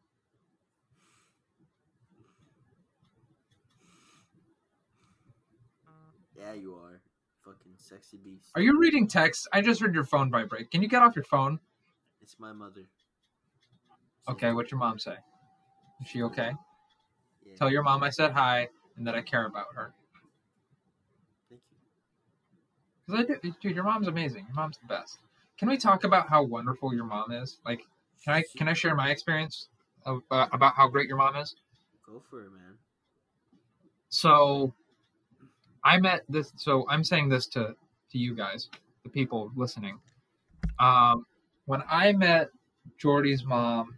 [6.48, 7.02] Yeah, you are.
[7.44, 8.52] Fucking sexy beast.
[8.56, 9.48] Are you reading text?
[9.54, 10.72] I just heard your phone vibrate.
[10.72, 11.60] Can you get off your phone?
[12.22, 12.88] It's my mother.
[14.30, 15.16] Okay, what's your mom say?
[16.02, 16.52] Is she okay?
[17.46, 17.54] Yeah.
[17.58, 18.68] Tell your mom I said hi
[18.98, 19.94] and that I care about her.
[21.50, 21.78] Thank you.
[23.06, 24.46] Because I do, dude, your mom's amazing.
[24.48, 25.20] Your mom's the best.
[25.58, 27.60] Can we talk about how wonderful your mom is?
[27.66, 27.82] Like,
[28.24, 29.70] can I can I share my experience
[30.06, 31.56] of, uh, about how great your mom is?
[32.06, 32.78] Go for it, man.
[34.10, 34.74] So,
[35.88, 36.52] I met this.
[36.58, 37.74] So I'm saying this to
[38.12, 38.70] to you guys,
[39.04, 39.98] the people listening.
[40.80, 41.26] Um,
[41.66, 42.50] when I met
[42.98, 43.98] Jordy's mom,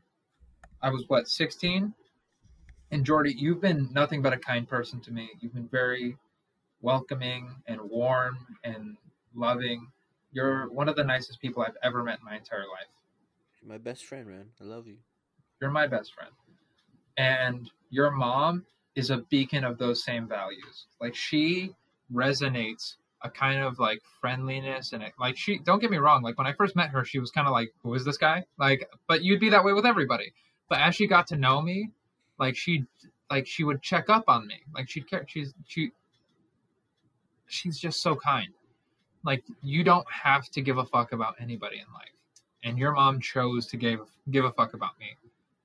[0.83, 1.91] I was what 16,
[2.91, 5.31] and Jordy, you've been nothing but a kind person to me.
[5.39, 6.15] You've been very
[6.81, 8.95] welcoming and warm and
[9.33, 9.87] loving.
[10.31, 12.91] You're one of the nicest people I've ever met in my entire life.
[13.61, 14.45] You're my best friend, man.
[14.61, 14.97] I love you.
[15.59, 16.31] You're my best friend.
[17.17, 18.63] And your mom
[18.99, 20.85] is a beacon of those same values.
[20.99, 21.73] Like she
[22.13, 26.37] resonates a kind of like friendliness and it, like she don't get me wrong, like
[26.37, 28.43] when I first met her, she was kind of like, Who is this guy?
[28.57, 30.33] Like but you'd be that way with everybody.
[30.67, 31.91] But as she got to know me,
[32.37, 32.85] like she
[33.31, 34.61] like she would check up on me.
[34.75, 35.91] Like she'd care she's she
[37.47, 38.49] she's just so kind.
[39.23, 42.09] Like you don't have to give a fuck about anybody in life.
[42.63, 45.17] And your mom chose to give give a fuck about me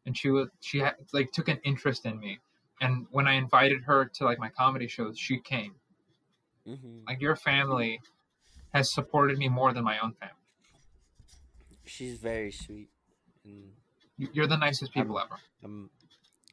[0.07, 2.39] and she was she had like took an interest in me
[2.85, 5.75] and when i invited her to like my comedy shows she came
[6.67, 7.07] Mm-hmm.
[7.09, 8.01] like your family
[8.75, 10.37] has supported me more than my own family
[11.87, 12.91] She's very sweet,
[13.45, 13.77] and
[14.17, 15.91] You- you're the nicest people ever I'm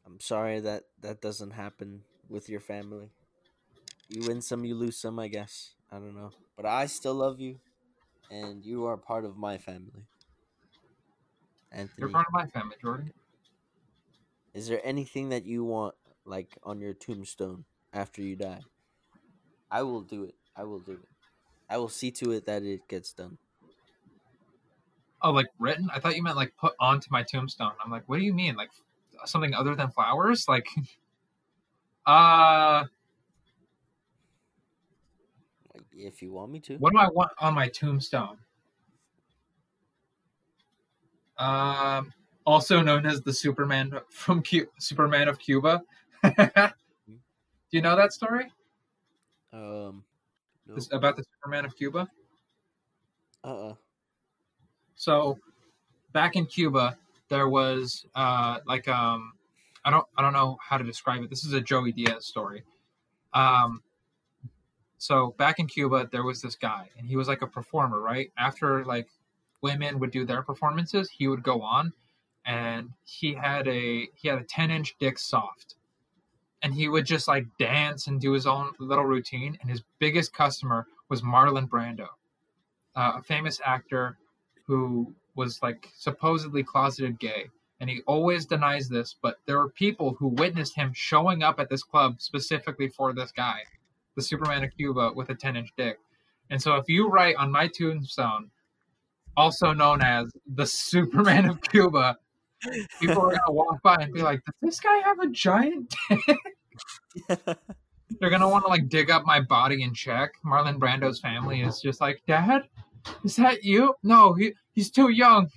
[0.06, 3.12] I'm sorry that that doesn't happen with your family.
[4.08, 5.76] You win some, you lose some, I guess.
[5.90, 7.60] I don't know, but I still love you,
[8.30, 10.06] and you are part of my family.
[11.96, 13.12] you're part of my family jordan
[14.54, 15.94] is there anything that you want,
[16.24, 18.62] like on your tombstone after you die?
[19.70, 20.36] I will do it.
[20.54, 21.08] I will do it.
[21.68, 23.38] I will see to it that it gets done.
[25.22, 28.18] oh like written i thought you meant like put onto my tombstone i'm like what
[28.18, 28.70] do you mean like
[29.24, 30.66] something other than flowers like
[32.06, 32.84] uh
[35.92, 36.76] if you want me to.
[36.78, 38.38] what do i want on my tombstone
[41.38, 42.12] um
[42.44, 45.82] also known as the superman from Cu- superman of cuba
[46.36, 46.72] do
[47.70, 48.46] you know that story
[49.52, 50.04] Um.
[50.66, 50.76] No.
[50.92, 52.08] About the superman of cuba
[53.44, 53.70] Uh.
[53.70, 53.74] uh
[54.94, 55.38] so
[56.12, 56.96] back in cuba
[57.28, 59.32] there was uh like um
[59.84, 62.62] i don't i don't know how to describe it this is a joey diaz story
[63.34, 63.82] um
[64.98, 68.30] so back in cuba there was this guy and he was like a performer right
[68.38, 69.08] after like
[69.62, 71.92] women would do their performances he would go on
[72.46, 75.76] and he had a he had a 10 inch dick soft
[76.62, 80.32] and he would just like dance and do his own little routine and his biggest
[80.32, 82.08] customer was marlon brando
[82.96, 84.16] uh, a famous actor
[84.66, 87.48] who was like supposedly closeted gay
[87.80, 91.68] and he always denies this but there were people who witnessed him showing up at
[91.68, 93.62] this club specifically for this guy
[94.14, 95.98] the superman of cuba with a 10 inch dick.
[96.50, 98.50] And so if you write on my tombstone
[99.36, 102.18] also known as the superman of cuba
[103.00, 106.36] people are gonna walk by and be like does this guy have a giant dick?
[108.20, 110.32] They're gonna want to like dig up my body and check.
[110.44, 112.62] Marlon brando's family is just like dad
[113.24, 113.94] is that you?
[114.02, 115.50] No he, he's too young.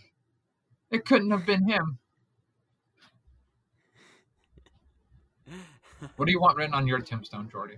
[0.91, 1.99] It couldn't have been him.
[6.17, 7.77] What do you want written on your tombstone jordy?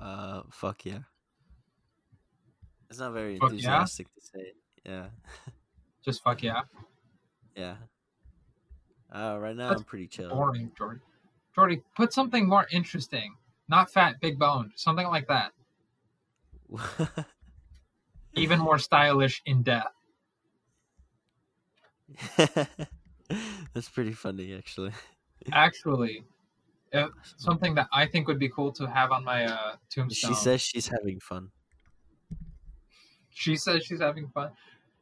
[0.00, 1.00] Uh, fuck yeah.
[2.90, 3.54] It's not very Fuck yeah?
[3.54, 4.56] enthusiastic to say it.
[4.84, 5.06] Yeah,
[6.04, 6.62] just fuck yeah
[7.56, 7.76] yeah.
[9.12, 10.28] Uh, right now That's I'm pretty chill.
[10.30, 11.00] boring jordy
[11.54, 13.36] jordy put something more interesting
[13.68, 15.52] not fat big boned something like that
[18.34, 19.92] even more stylish in death
[23.72, 24.92] That's pretty funny, actually.
[25.52, 26.24] actually
[26.92, 30.34] uh, something that i think would be cool to have on my uh tombstone She
[30.34, 31.50] says she's having fun.
[33.30, 34.50] she says she's having fun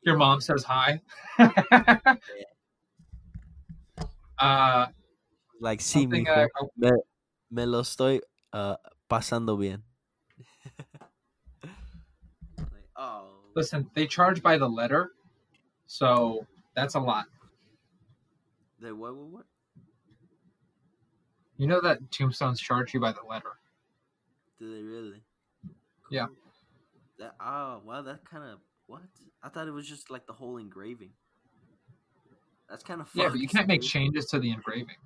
[0.05, 1.01] Your mom says hi.
[4.39, 4.87] uh,
[5.63, 6.91] Like, sí, something, uh, me,
[7.49, 8.21] me lo estoy
[8.53, 8.75] uh,
[9.09, 9.85] pasando bien.
[12.97, 13.29] oh.
[13.55, 15.13] listen, they charge by the letter,
[15.87, 17.27] so that's a lot.
[18.81, 19.45] The what, what, what?
[21.57, 23.53] You know that tombstones charge you by the letter.
[24.59, 25.23] Do they really?
[26.11, 26.27] Yeah.
[27.21, 28.59] That oh well, that kind of
[28.93, 29.03] what?
[29.43, 31.13] I thought it was just like the whole engraving.
[32.69, 34.97] That's kind of Yeah, but you can't make changes to the engraving.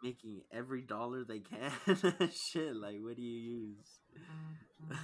[0.00, 1.72] Making every dollar they can.
[2.32, 4.98] Shit, like what do you use?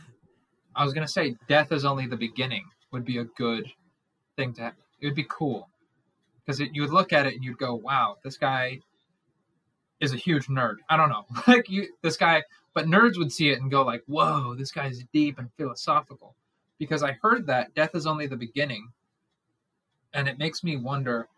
[0.76, 3.66] I was gonna say death is only the beginning would be a good
[4.36, 4.72] thing to.
[5.00, 5.68] It would be cool
[6.46, 8.78] because you would look at it and you'd go, "Wow, this guy
[9.98, 13.50] is a huge nerd." I don't know, like you, this guy, but nerds would see
[13.50, 16.36] it and go like, "Whoa, this guy's deep and philosophical."
[16.83, 18.89] Because I heard that death is only the beginning,
[20.14, 21.28] and it makes me wonder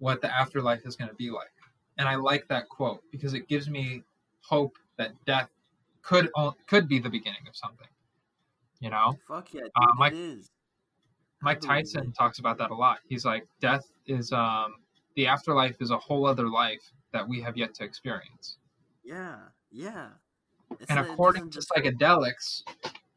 [0.00, 1.52] what the afterlife is going to be like.
[1.96, 4.02] And I like that quote because it gives me
[4.40, 5.48] hope that death
[6.02, 6.28] could
[6.66, 7.86] could be the beginning of something.
[8.80, 10.50] You know, Fuck yeah, dude, Uh, Mike- it is.
[11.40, 12.98] Mike Tyson talks about that a lot.
[13.08, 14.74] He's like, death is um,
[15.14, 16.82] the afterlife is a whole other life
[17.12, 18.56] that we have yet to experience.
[19.04, 19.38] Yeah,
[19.70, 20.08] yeah.
[20.80, 22.64] It's and it according to psychedelics,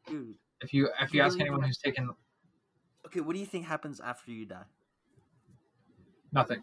[0.06, 0.36] dude.
[0.64, 2.10] If you if you ask anyone who's taken
[3.06, 4.64] Okay, what do you think happens after you die?
[6.32, 6.62] nothing,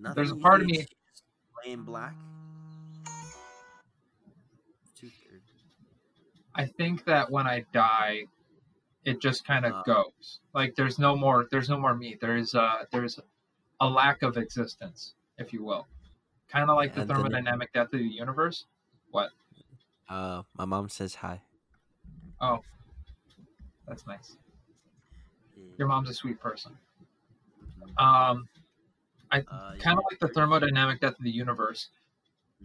[0.00, 0.14] Nothing.
[0.16, 1.22] There's a part of me- it's just
[1.64, 2.14] Lay in black.
[6.54, 8.24] I think that when I die,
[9.04, 9.82] it just kind of Uh.
[9.82, 10.40] goes.
[10.54, 12.16] Like there's no more there's no more me.
[12.20, 13.20] There's uh there's
[13.80, 15.86] a lack of existence, if you will.
[16.48, 18.64] Kind of like the thermodynamic death of the universe.
[19.10, 19.30] What?
[20.08, 21.42] Uh, my mom says hi.
[22.40, 22.60] Oh,
[23.86, 24.36] that's nice.
[25.78, 26.76] Your mom's a sweet person.
[27.98, 28.48] Um,
[29.30, 31.90] Uh, kind of like the thermodynamic death of the universe.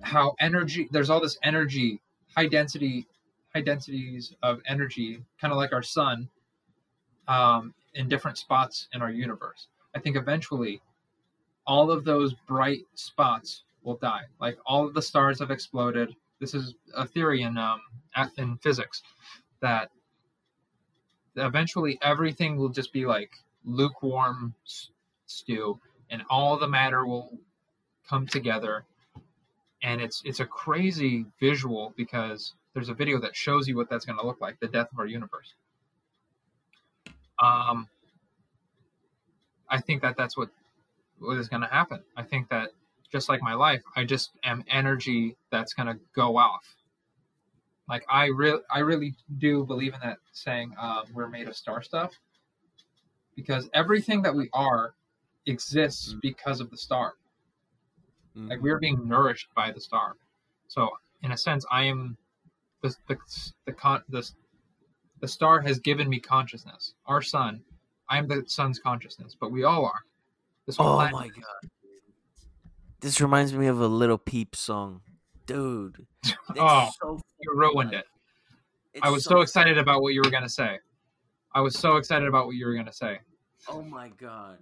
[0.01, 1.99] How energy there's all this energy,
[2.35, 3.05] high density,
[3.53, 6.29] high densities of energy, kind of like our sun,
[7.27, 9.67] um, in different spots in our universe.
[9.95, 10.81] I think eventually,
[11.67, 14.23] all of those bright spots will die.
[14.39, 16.15] Like all of the stars have exploded.
[16.39, 17.81] This is a theory in um,
[18.37, 19.03] in physics
[19.63, 19.89] that
[21.37, 23.31] eventually everything will just be like
[23.65, 24.53] lukewarm
[25.25, 27.39] stew and all the matter will
[28.07, 28.85] come together.
[29.81, 34.05] And it's it's a crazy visual because there's a video that shows you what that's
[34.05, 35.55] going to look like the death of our universe.
[37.41, 37.87] Um
[39.69, 40.49] i think that that's what
[41.19, 42.01] what is going to happen.
[42.17, 42.69] I think that
[43.11, 46.75] just like my life i just am energy that's going to go off
[47.89, 51.81] like i really i really do believe in that saying um, we're made of star
[51.81, 52.13] stuff
[53.35, 54.93] because everything that we are
[55.45, 56.21] exists Mm.
[56.21, 57.13] because of the star
[58.35, 58.49] Mhm.
[58.49, 60.15] like we're being nourished by the star
[60.67, 60.89] so
[61.23, 62.17] in a sense i am
[62.81, 63.17] the the
[63.65, 64.29] the con the,
[65.19, 67.61] the star has given me consciousness our sun
[68.09, 70.01] i'm the sun's consciousness but we all are
[70.65, 71.69] this Oh my god.
[73.01, 75.01] This reminds me of a Lil Peep song.
[75.45, 76.05] Dude.
[76.57, 78.05] Oh, so you ruined it
[78.93, 80.77] It's i was so excited about what you were going to say
[81.53, 83.19] i was so excited about what you were going to say
[83.69, 84.57] Oh my god.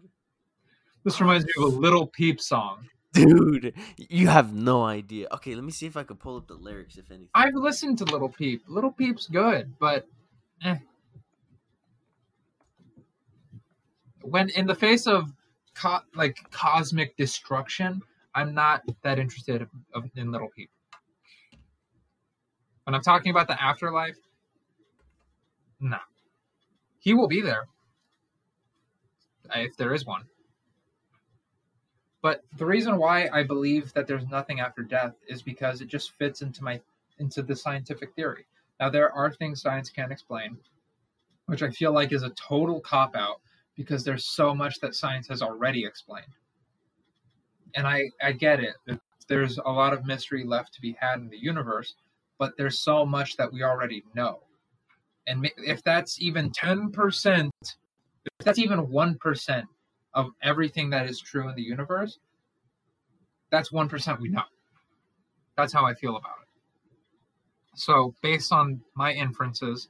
[1.03, 5.27] this reminds me of a Lil Peep song Dude, you have no idea.
[5.33, 7.27] Okay, let me see if I can pull up the lyrics if anything.
[7.35, 10.07] i've listened to Lil Peep Lil Peep's good but
[10.63, 10.77] eh.
[14.21, 15.31] when in the face of
[15.75, 18.01] co- like cosmic destruction
[18.35, 19.67] i'm not that interested
[20.15, 20.75] in little people.
[22.85, 24.17] when i'm talking about the afterlife
[25.79, 25.97] no
[26.99, 27.65] he will be there
[29.49, 30.23] uh, if there is one.
[32.21, 36.11] But the reason why i believe that there's nothing after death is because it just
[36.11, 36.79] fits into my
[37.19, 38.45] into the scientific theory.
[38.79, 40.57] Now there are things science can't explain
[41.51, 43.41] which i feel like is a total cop out
[43.75, 46.33] because there's so much that science has already explained
[47.75, 48.75] and i i get it.
[49.27, 51.95] There's a lot of mystery left to be had in the universe
[52.41, 54.39] but there's so much that we already know.
[55.27, 59.63] And if that's even 10% if that's even 1%
[60.15, 62.17] of everything that is true in the universe
[63.51, 64.41] that's 1% we know.
[65.55, 66.47] That's how i feel about it.
[67.75, 69.89] So based on my inferences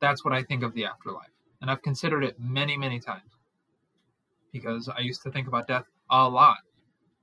[0.00, 1.28] that's what i think of the afterlife.
[1.60, 3.30] And i've considered it many many times.
[4.50, 5.84] Because i used to think about death
[6.22, 6.58] a lot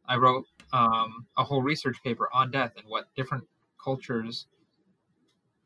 [0.08, 3.44] i wrote um, a whole research paper on death and what different
[3.84, 4.48] cultures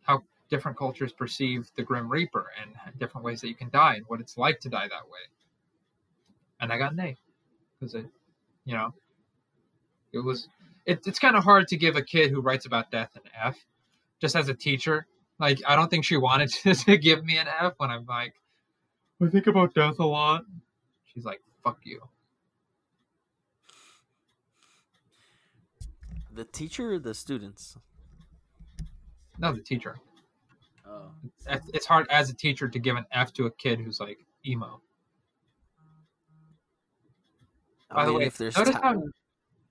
[0.01, 4.05] how different cultures perceive the Grim Reaper and different ways that you can die and
[4.07, 5.19] what it's like to die that way.
[6.61, 7.17] And I got an A
[7.79, 8.05] because it,
[8.65, 8.93] you know,
[10.13, 10.47] it was.
[10.85, 13.57] It, it's kind of hard to give a kid who writes about death an F,
[14.21, 15.07] just as a teacher.
[15.39, 18.35] Like I don't think she wanted to, to give me an F when I'm like,
[19.21, 20.43] I think about death a lot.
[21.05, 22.01] She's like, "Fuck you."
[26.35, 27.77] The teacher or the students?
[29.39, 29.95] No, the teacher.
[30.85, 31.09] Oh.
[31.47, 34.19] It's it's hard as a teacher to give an F to a kid who's like
[34.45, 34.81] emo.
[37.89, 39.03] I By the mean, way, if there's notice ta- how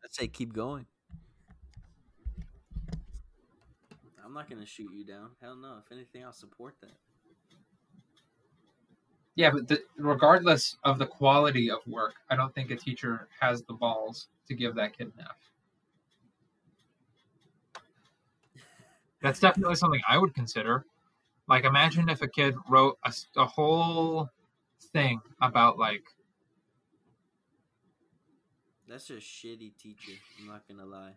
[0.05, 0.87] I'd say keep going.
[4.25, 5.31] I'm not gonna shoot you down.
[5.43, 5.83] Hell no.
[5.85, 6.97] If anything, I'll support that.
[9.35, 13.63] Yeah, but the, regardless of the quality of work, I don't think a teacher has
[13.65, 15.37] the balls to give that kid an F.
[19.25, 20.85] That's definitely something I would consider.
[21.49, 22.99] Like, imagine if a kid wrote
[23.37, 24.29] a whole
[24.93, 26.05] thing about like,
[28.87, 30.13] That's a shitty teacher.
[30.39, 31.15] I'm not gonna lie.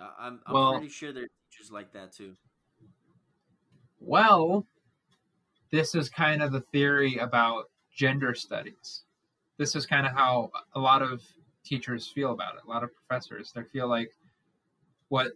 [0.00, 2.36] I, I'm I'm Well- pretty sure there are teachers like that too.
[4.00, 4.66] well,
[5.70, 9.04] this is kind of the theory about gender studies.
[9.58, 11.22] This is kind of how a lot of
[11.64, 12.62] teachers feel about it.
[12.64, 14.10] A lot of professors, they feel like
[15.08, 15.32] what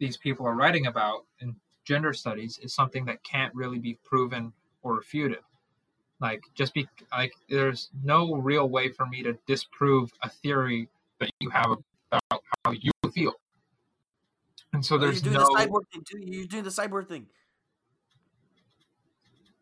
[0.00, 4.52] these people are writing about in gender studies is something that can't really be proven
[4.82, 5.38] or refuted.
[6.20, 10.88] Like just be like there's no real way for me to disprove a theory
[11.20, 11.70] that you have
[12.10, 13.34] about how you feel.
[14.72, 16.18] And so Oh, there's you're doing no the cyborg thing too.
[16.20, 17.26] You're doing the cyborg thing.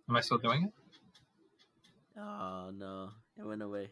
[0.09, 0.73] Am I still doing it?
[2.21, 3.91] Oh no, it went away.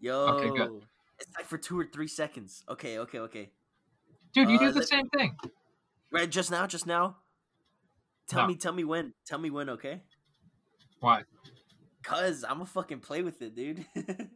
[0.00, 0.82] Yo, Okay, good.
[1.20, 2.64] it's like for two or three seconds.
[2.68, 3.50] Okay, okay, okay.
[4.32, 5.36] Dude, you Uh, do the same thing.
[6.12, 7.16] Right, just now, just now.
[8.28, 8.48] Tell No.
[8.48, 9.14] me, tell me when.
[9.26, 10.02] Tell me when, okay?
[11.00, 11.22] Why?
[12.02, 13.86] Cause I'm gonna fucking play with it, dude.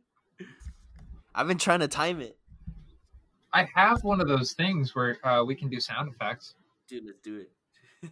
[1.34, 2.38] I've been trying to time it,
[3.52, 6.54] I have one of those things where uh, we can do sound effects.
[6.88, 7.04] dude.
[7.04, 7.50] Let's do it.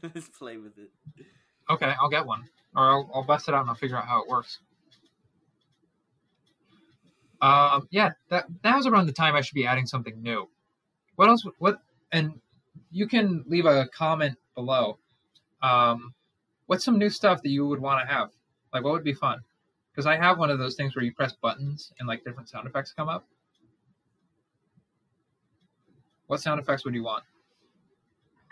[0.15, 0.91] let's play with it.
[1.71, 2.45] Okay, I'll get one,
[2.77, 4.59] or I'll, I'll bust it out and I'll figure out how it works.
[7.41, 10.49] Um, yeah, that that was around the time I should be adding something new.
[11.17, 11.45] What else?
[11.59, 11.79] What?
[12.13, 12.41] And
[12.95, 14.99] you can leave a comment below.
[15.61, 16.15] Um,
[16.67, 18.31] what's some new stuff that you would want to have?
[18.73, 19.41] Like, what would be fun?
[19.91, 22.69] Because I have one of those things where you press buttons and like different sound
[22.69, 23.27] effects come up.
[26.29, 27.25] What sound effects would you want?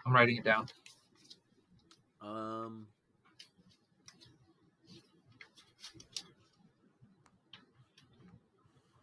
[0.05, 0.67] I'm writing it down.
[2.21, 2.87] Um,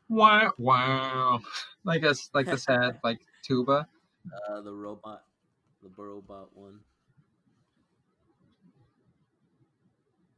[0.10, 1.40] Wow, wow.
[1.86, 3.88] Like a like the sad like tuba.
[4.50, 5.24] uh, the robot,
[5.82, 6.80] the robot one.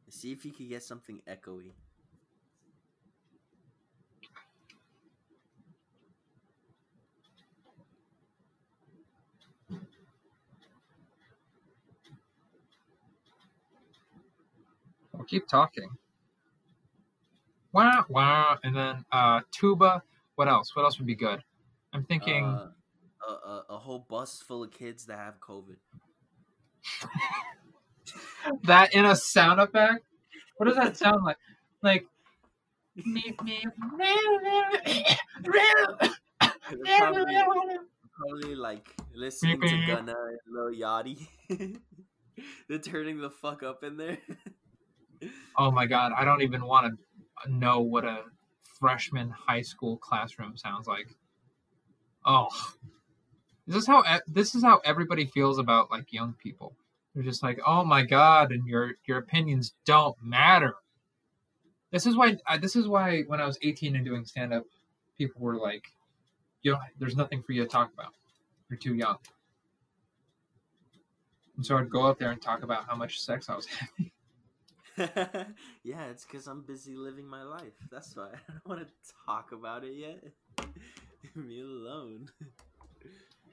[0.09, 1.71] See if you could get something echoey.
[15.17, 15.89] I'll keep talking.
[17.71, 20.03] Wow, wow, and then uh tuba.
[20.35, 20.75] What else?
[20.75, 21.41] What else would be good?
[21.93, 22.43] I'm thinking.
[22.45, 22.67] Uh,
[23.27, 25.77] a, a, a whole bus full of kids that have COVID.
[28.63, 30.03] that in a sound effect?
[30.57, 31.37] What does that sound like?
[31.81, 32.05] Like
[32.95, 33.63] me me
[36.83, 37.35] They're probably,
[38.13, 39.85] probably like listening to.
[39.87, 41.27] Gunna and Lil Yachty.
[42.67, 44.17] They're turning the fuck up in there.
[45.57, 46.97] Oh my god, I don't even want
[47.45, 48.23] to know what a
[48.79, 51.15] freshman high school classroom sounds like.
[52.25, 52.49] Oh.
[53.67, 56.75] Is this how this is how everybody feels about like young people?
[57.13, 60.75] They're just like, "Oh my god," and your your opinions don't matter.
[61.91, 64.63] This is why I, this is why when I was 18 and doing stand up,
[65.17, 65.83] people were like,
[66.63, 68.13] "You don't, there's nothing for you to talk about.
[68.69, 69.17] You're too young."
[71.57, 74.11] And so I'd go out there and talk about how much sex I was having.
[75.83, 77.73] yeah, it's because I'm busy living my life.
[77.91, 78.93] That's why I don't want to
[79.25, 80.23] talk about it yet.
[81.35, 82.29] Leave me alone.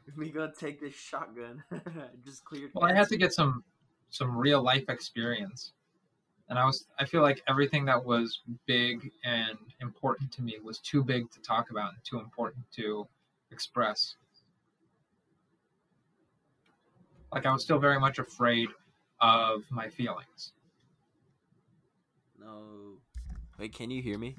[0.17, 1.63] Let me go take this shotgun.
[2.25, 2.71] Just cleared.
[2.75, 3.63] Well, I had to get some
[4.11, 5.73] some real life experience,
[6.49, 10.79] and I was I feel like everything that was big and important to me was
[10.79, 13.07] too big to talk about and too important to
[13.51, 14.15] express.
[17.33, 18.69] Like I was still very much afraid
[19.21, 20.53] of my feelings.
[22.41, 22.97] No.
[23.59, 24.37] Wait, can you hear me?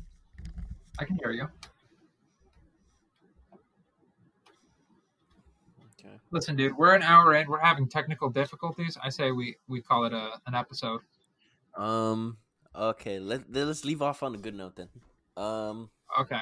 [0.97, 1.47] I can hear you.
[6.09, 6.19] Okay.
[6.31, 7.47] Listen, dude, we're an hour in.
[7.47, 8.97] We're having technical difficulties.
[9.03, 11.01] I say we we call it a an episode.
[11.75, 12.37] Um.
[12.75, 13.19] Okay.
[13.19, 14.89] Let let's leave off on a good note then.
[15.37, 15.89] Um.
[16.19, 16.41] Okay.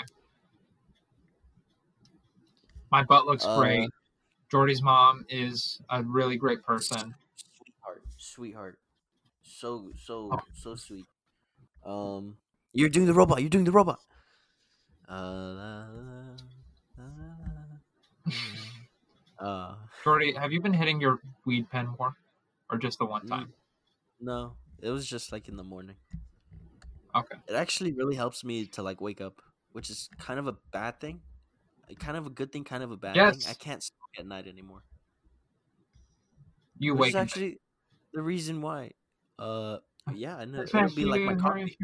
[2.92, 3.90] My butt looks Uh, great.
[4.50, 7.14] Jordy's mom is a really great person.
[7.36, 8.04] Sweetheart.
[8.18, 8.80] Sweetheart.
[9.44, 10.40] So so Oh.
[10.54, 11.06] so sweet.
[11.86, 12.38] Um.
[12.74, 13.42] You're doing the robot.
[13.42, 14.00] You're doing the robot.
[15.10, 15.14] Uh.
[15.14, 16.38] la, la,
[16.98, 18.64] la.
[19.40, 19.76] Uh.
[20.04, 22.16] Jordy, have you been hitting your weed pen more,
[22.70, 23.30] or just the one Mm.
[23.30, 23.54] time?
[24.20, 24.56] No.
[24.80, 25.96] It was just like in the morning.
[27.16, 27.36] Okay.
[27.48, 31.00] It actually really helps me to like wake up, which is kind of a bad
[31.00, 31.22] thing.
[31.90, 33.42] Uh, Kind of a good thing, kind of a bad thing.
[33.50, 34.84] I can't sleep at night anymore.
[36.80, 37.60] You wake actually
[38.14, 38.92] the reason why.
[39.40, 39.78] Uh,
[40.14, 41.78] yeah, I know it'll be like my coffee.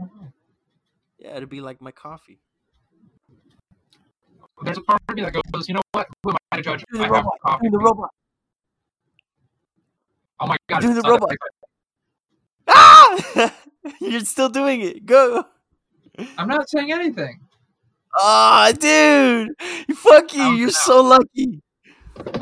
[1.18, 2.40] Yeah, it'll be like my coffee.
[4.64, 6.08] There's a part of me that goes, you know what?
[6.24, 6.86] Who am I to judge?
[6.94, 7.60] I the have robot.
[7.62, 8.10] Doing the robot.
[10.40, 10.84] Oh my god!
[10.84, 11.32] It's the robot.
[12.68, 13.56] Ah!
[14.02, 15.06] You're still doing it.
[15.06, 15.46] Go.
[16.38, 17.40] I'm not saying anything.
[18.16, 19.50] Ah, dude.
[19.96, 20.54] Fuck you.
[20.54, 21.62] You're and so lucky.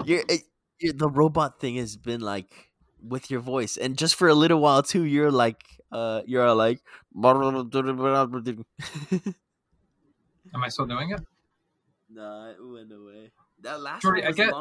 [0.05, 0.24] You're,
[0.80, 4.59] you're the robot thing has been like with your voice, and just for a little
[4.59, 5.03] while too.
[5.03, 6.82] You're like, uh, you're like.
[10.53, 11.22] Am I still doing it?
[12.09, 13.32] Nah, it went away.
[13.62, 14.53] That last Jordy, one I get-.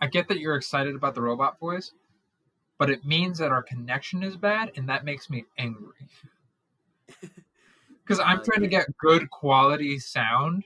[0.00, 1.92] I get that you're excited about the robot voice,
[2.78, 6.08] but it means that our connection is bad, and that makes me angry.
[8.04, 10.64] Because I'm Uh, trying to get good quality sound,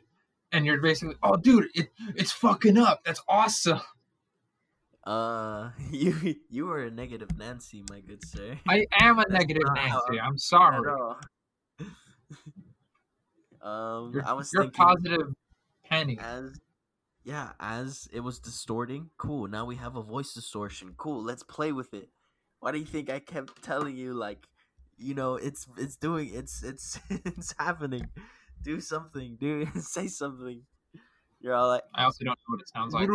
[0.53, 3.05] and you're basically, oh, dude, it, it's fucking up.
[3.05, 3.83] That's awesome.
[5.05, 8.59] Uh, you you were a negative Nancy, my good sir.
[8.69, 10.19] I am a negative Nancy.
[10.19, 10.91] I'm sorry.
[13.63, 15.35] um, You're, I was you're thinking positive
[15.85, 16.19] penny.
[16.19, 16.59] as
[17.27, 19.11] yeah, as it was distorting.
[19.19, 19.49] Cool.
[19.49, 20.95] Now we have a voice distortion.
[20.97, 21.25] Cool.
[21.25, 22.09] Let's play with it.
[22.61, 24.47] Why do you think I kept telling you like,
[24.97, 28.09] you know, it's it's doing it's it's it's happening.
[28.63, 29.37] Do something.
[29.41, 29.75] dude.
[29.83, 30.63] say something.
[31.41, 31.83] You're all like.
[31.97, 33.09] I also don't know what it sounds like.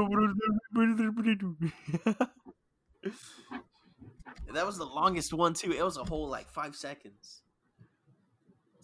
[4.48, 5.72] And that was the longest one too.
[5.72, 7.44] It was a whole like five seconds.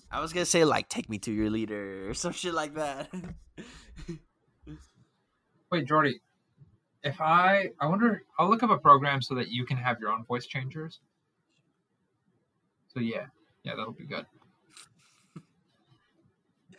[0.10, 3.10] I was gonna say like "Take me to your leader" or some shit like that.
[5.72, 6.22] Wait, Jordy,
[7.04, 10.12] if I, I wonder, I'll look up a program so that you can have your
[10.12, 11.00] own voice changers.
[12.94, 13.26] So yeah,
[13.64, 14.26] yeah, that'll be good.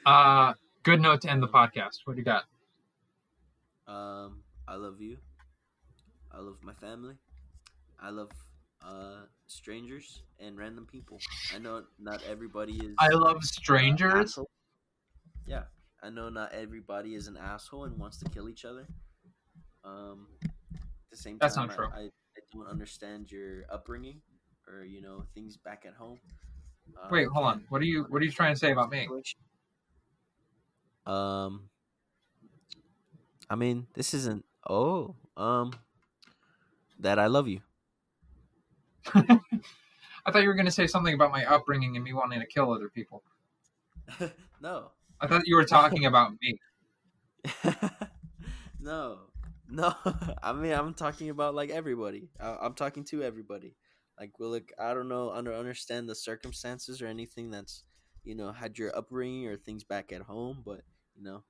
[0.07, 2.01] Uh, good note to end the podcast.
[2.05, 2.45] What do you got?
[3.87, 5.19] um, I love you.
[6.33, 7.15] I love my family.
[8.01, 8.31] I love
[8.83, 11.19] uh strangers and random people.
[11.55, 12.95] I know not everybody is.
[12.99, 14.13] I love uh, strangers.
[14.15, 14.51] asshole.
[15.47, 15.63] Yeah,
[16.03, 18.87] I know not everybody is an asshole and wants to kill each other.
[19.85, 20.81] Um, at
[21.11, 21.89] the same That's time, not true.
[21.93, 22.11] I, I,
[22.53, 24.23] don't understand your upbringing
[24.67, 26.19] or you know things back at home.
[26.97, 27.65] Uh, Wait, hold on.
[27.69, 29.07] What are you, what are you trying to say about me?
[31.05, 31.69] Um,
[33.51, 34.45] I mean, this isn't.
[34.69, 35.73] Oh, um,
[37.01, 37.61] that I love you.
[39.15, 42.47] I thought you were going to say something about my upbringing and me wanting to
[42.47, 43.23] kill other people.
[44.61, 44.91] no,
[45.21, 46.59] I thought you were talking about me.
[48.81, 49.19] no,
[49.69, 49.95] no.
[50.43, 52.31] I mean, I'm talking about like everybody.
[52.41, 53.75] I, I'm talking to everybody.
[54.19, 57.85] Like, well, look, I don't know, under understand the circumstances or anything that's,
[58.25, 60.83] you know, had your upbringing or things back at home, but
[61.17, 61.45] you know,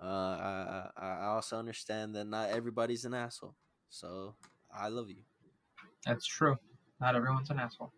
[0.00, 3.56] uh, I, I I also understand that not everybody's an asshole.
[3.88, 4.34] So
[4.74, 5.22] I love you.
[6.06, 6.56] That's true.
[7.00, 7.92] Not everyone's an asshole.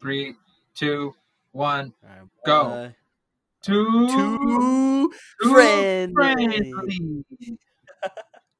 [0.00, 0.34] Three,
[0.74, 1.14] two,
[1.54, 2.64] one, Alright, Go.
[2.64, 2.94] bye.
[3.62, 5.10] two, Too
[5.40, 6.12] two friendly.
[6.12, 7.24] friendly.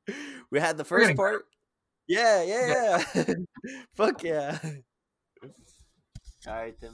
[0.51, 1.45] we had the first getting part.
[2.07, 3.25] Yeah, yeah, yeah.
[3.97, 4.59] Fuck yeah.
[6.47, 6.93] All right, then.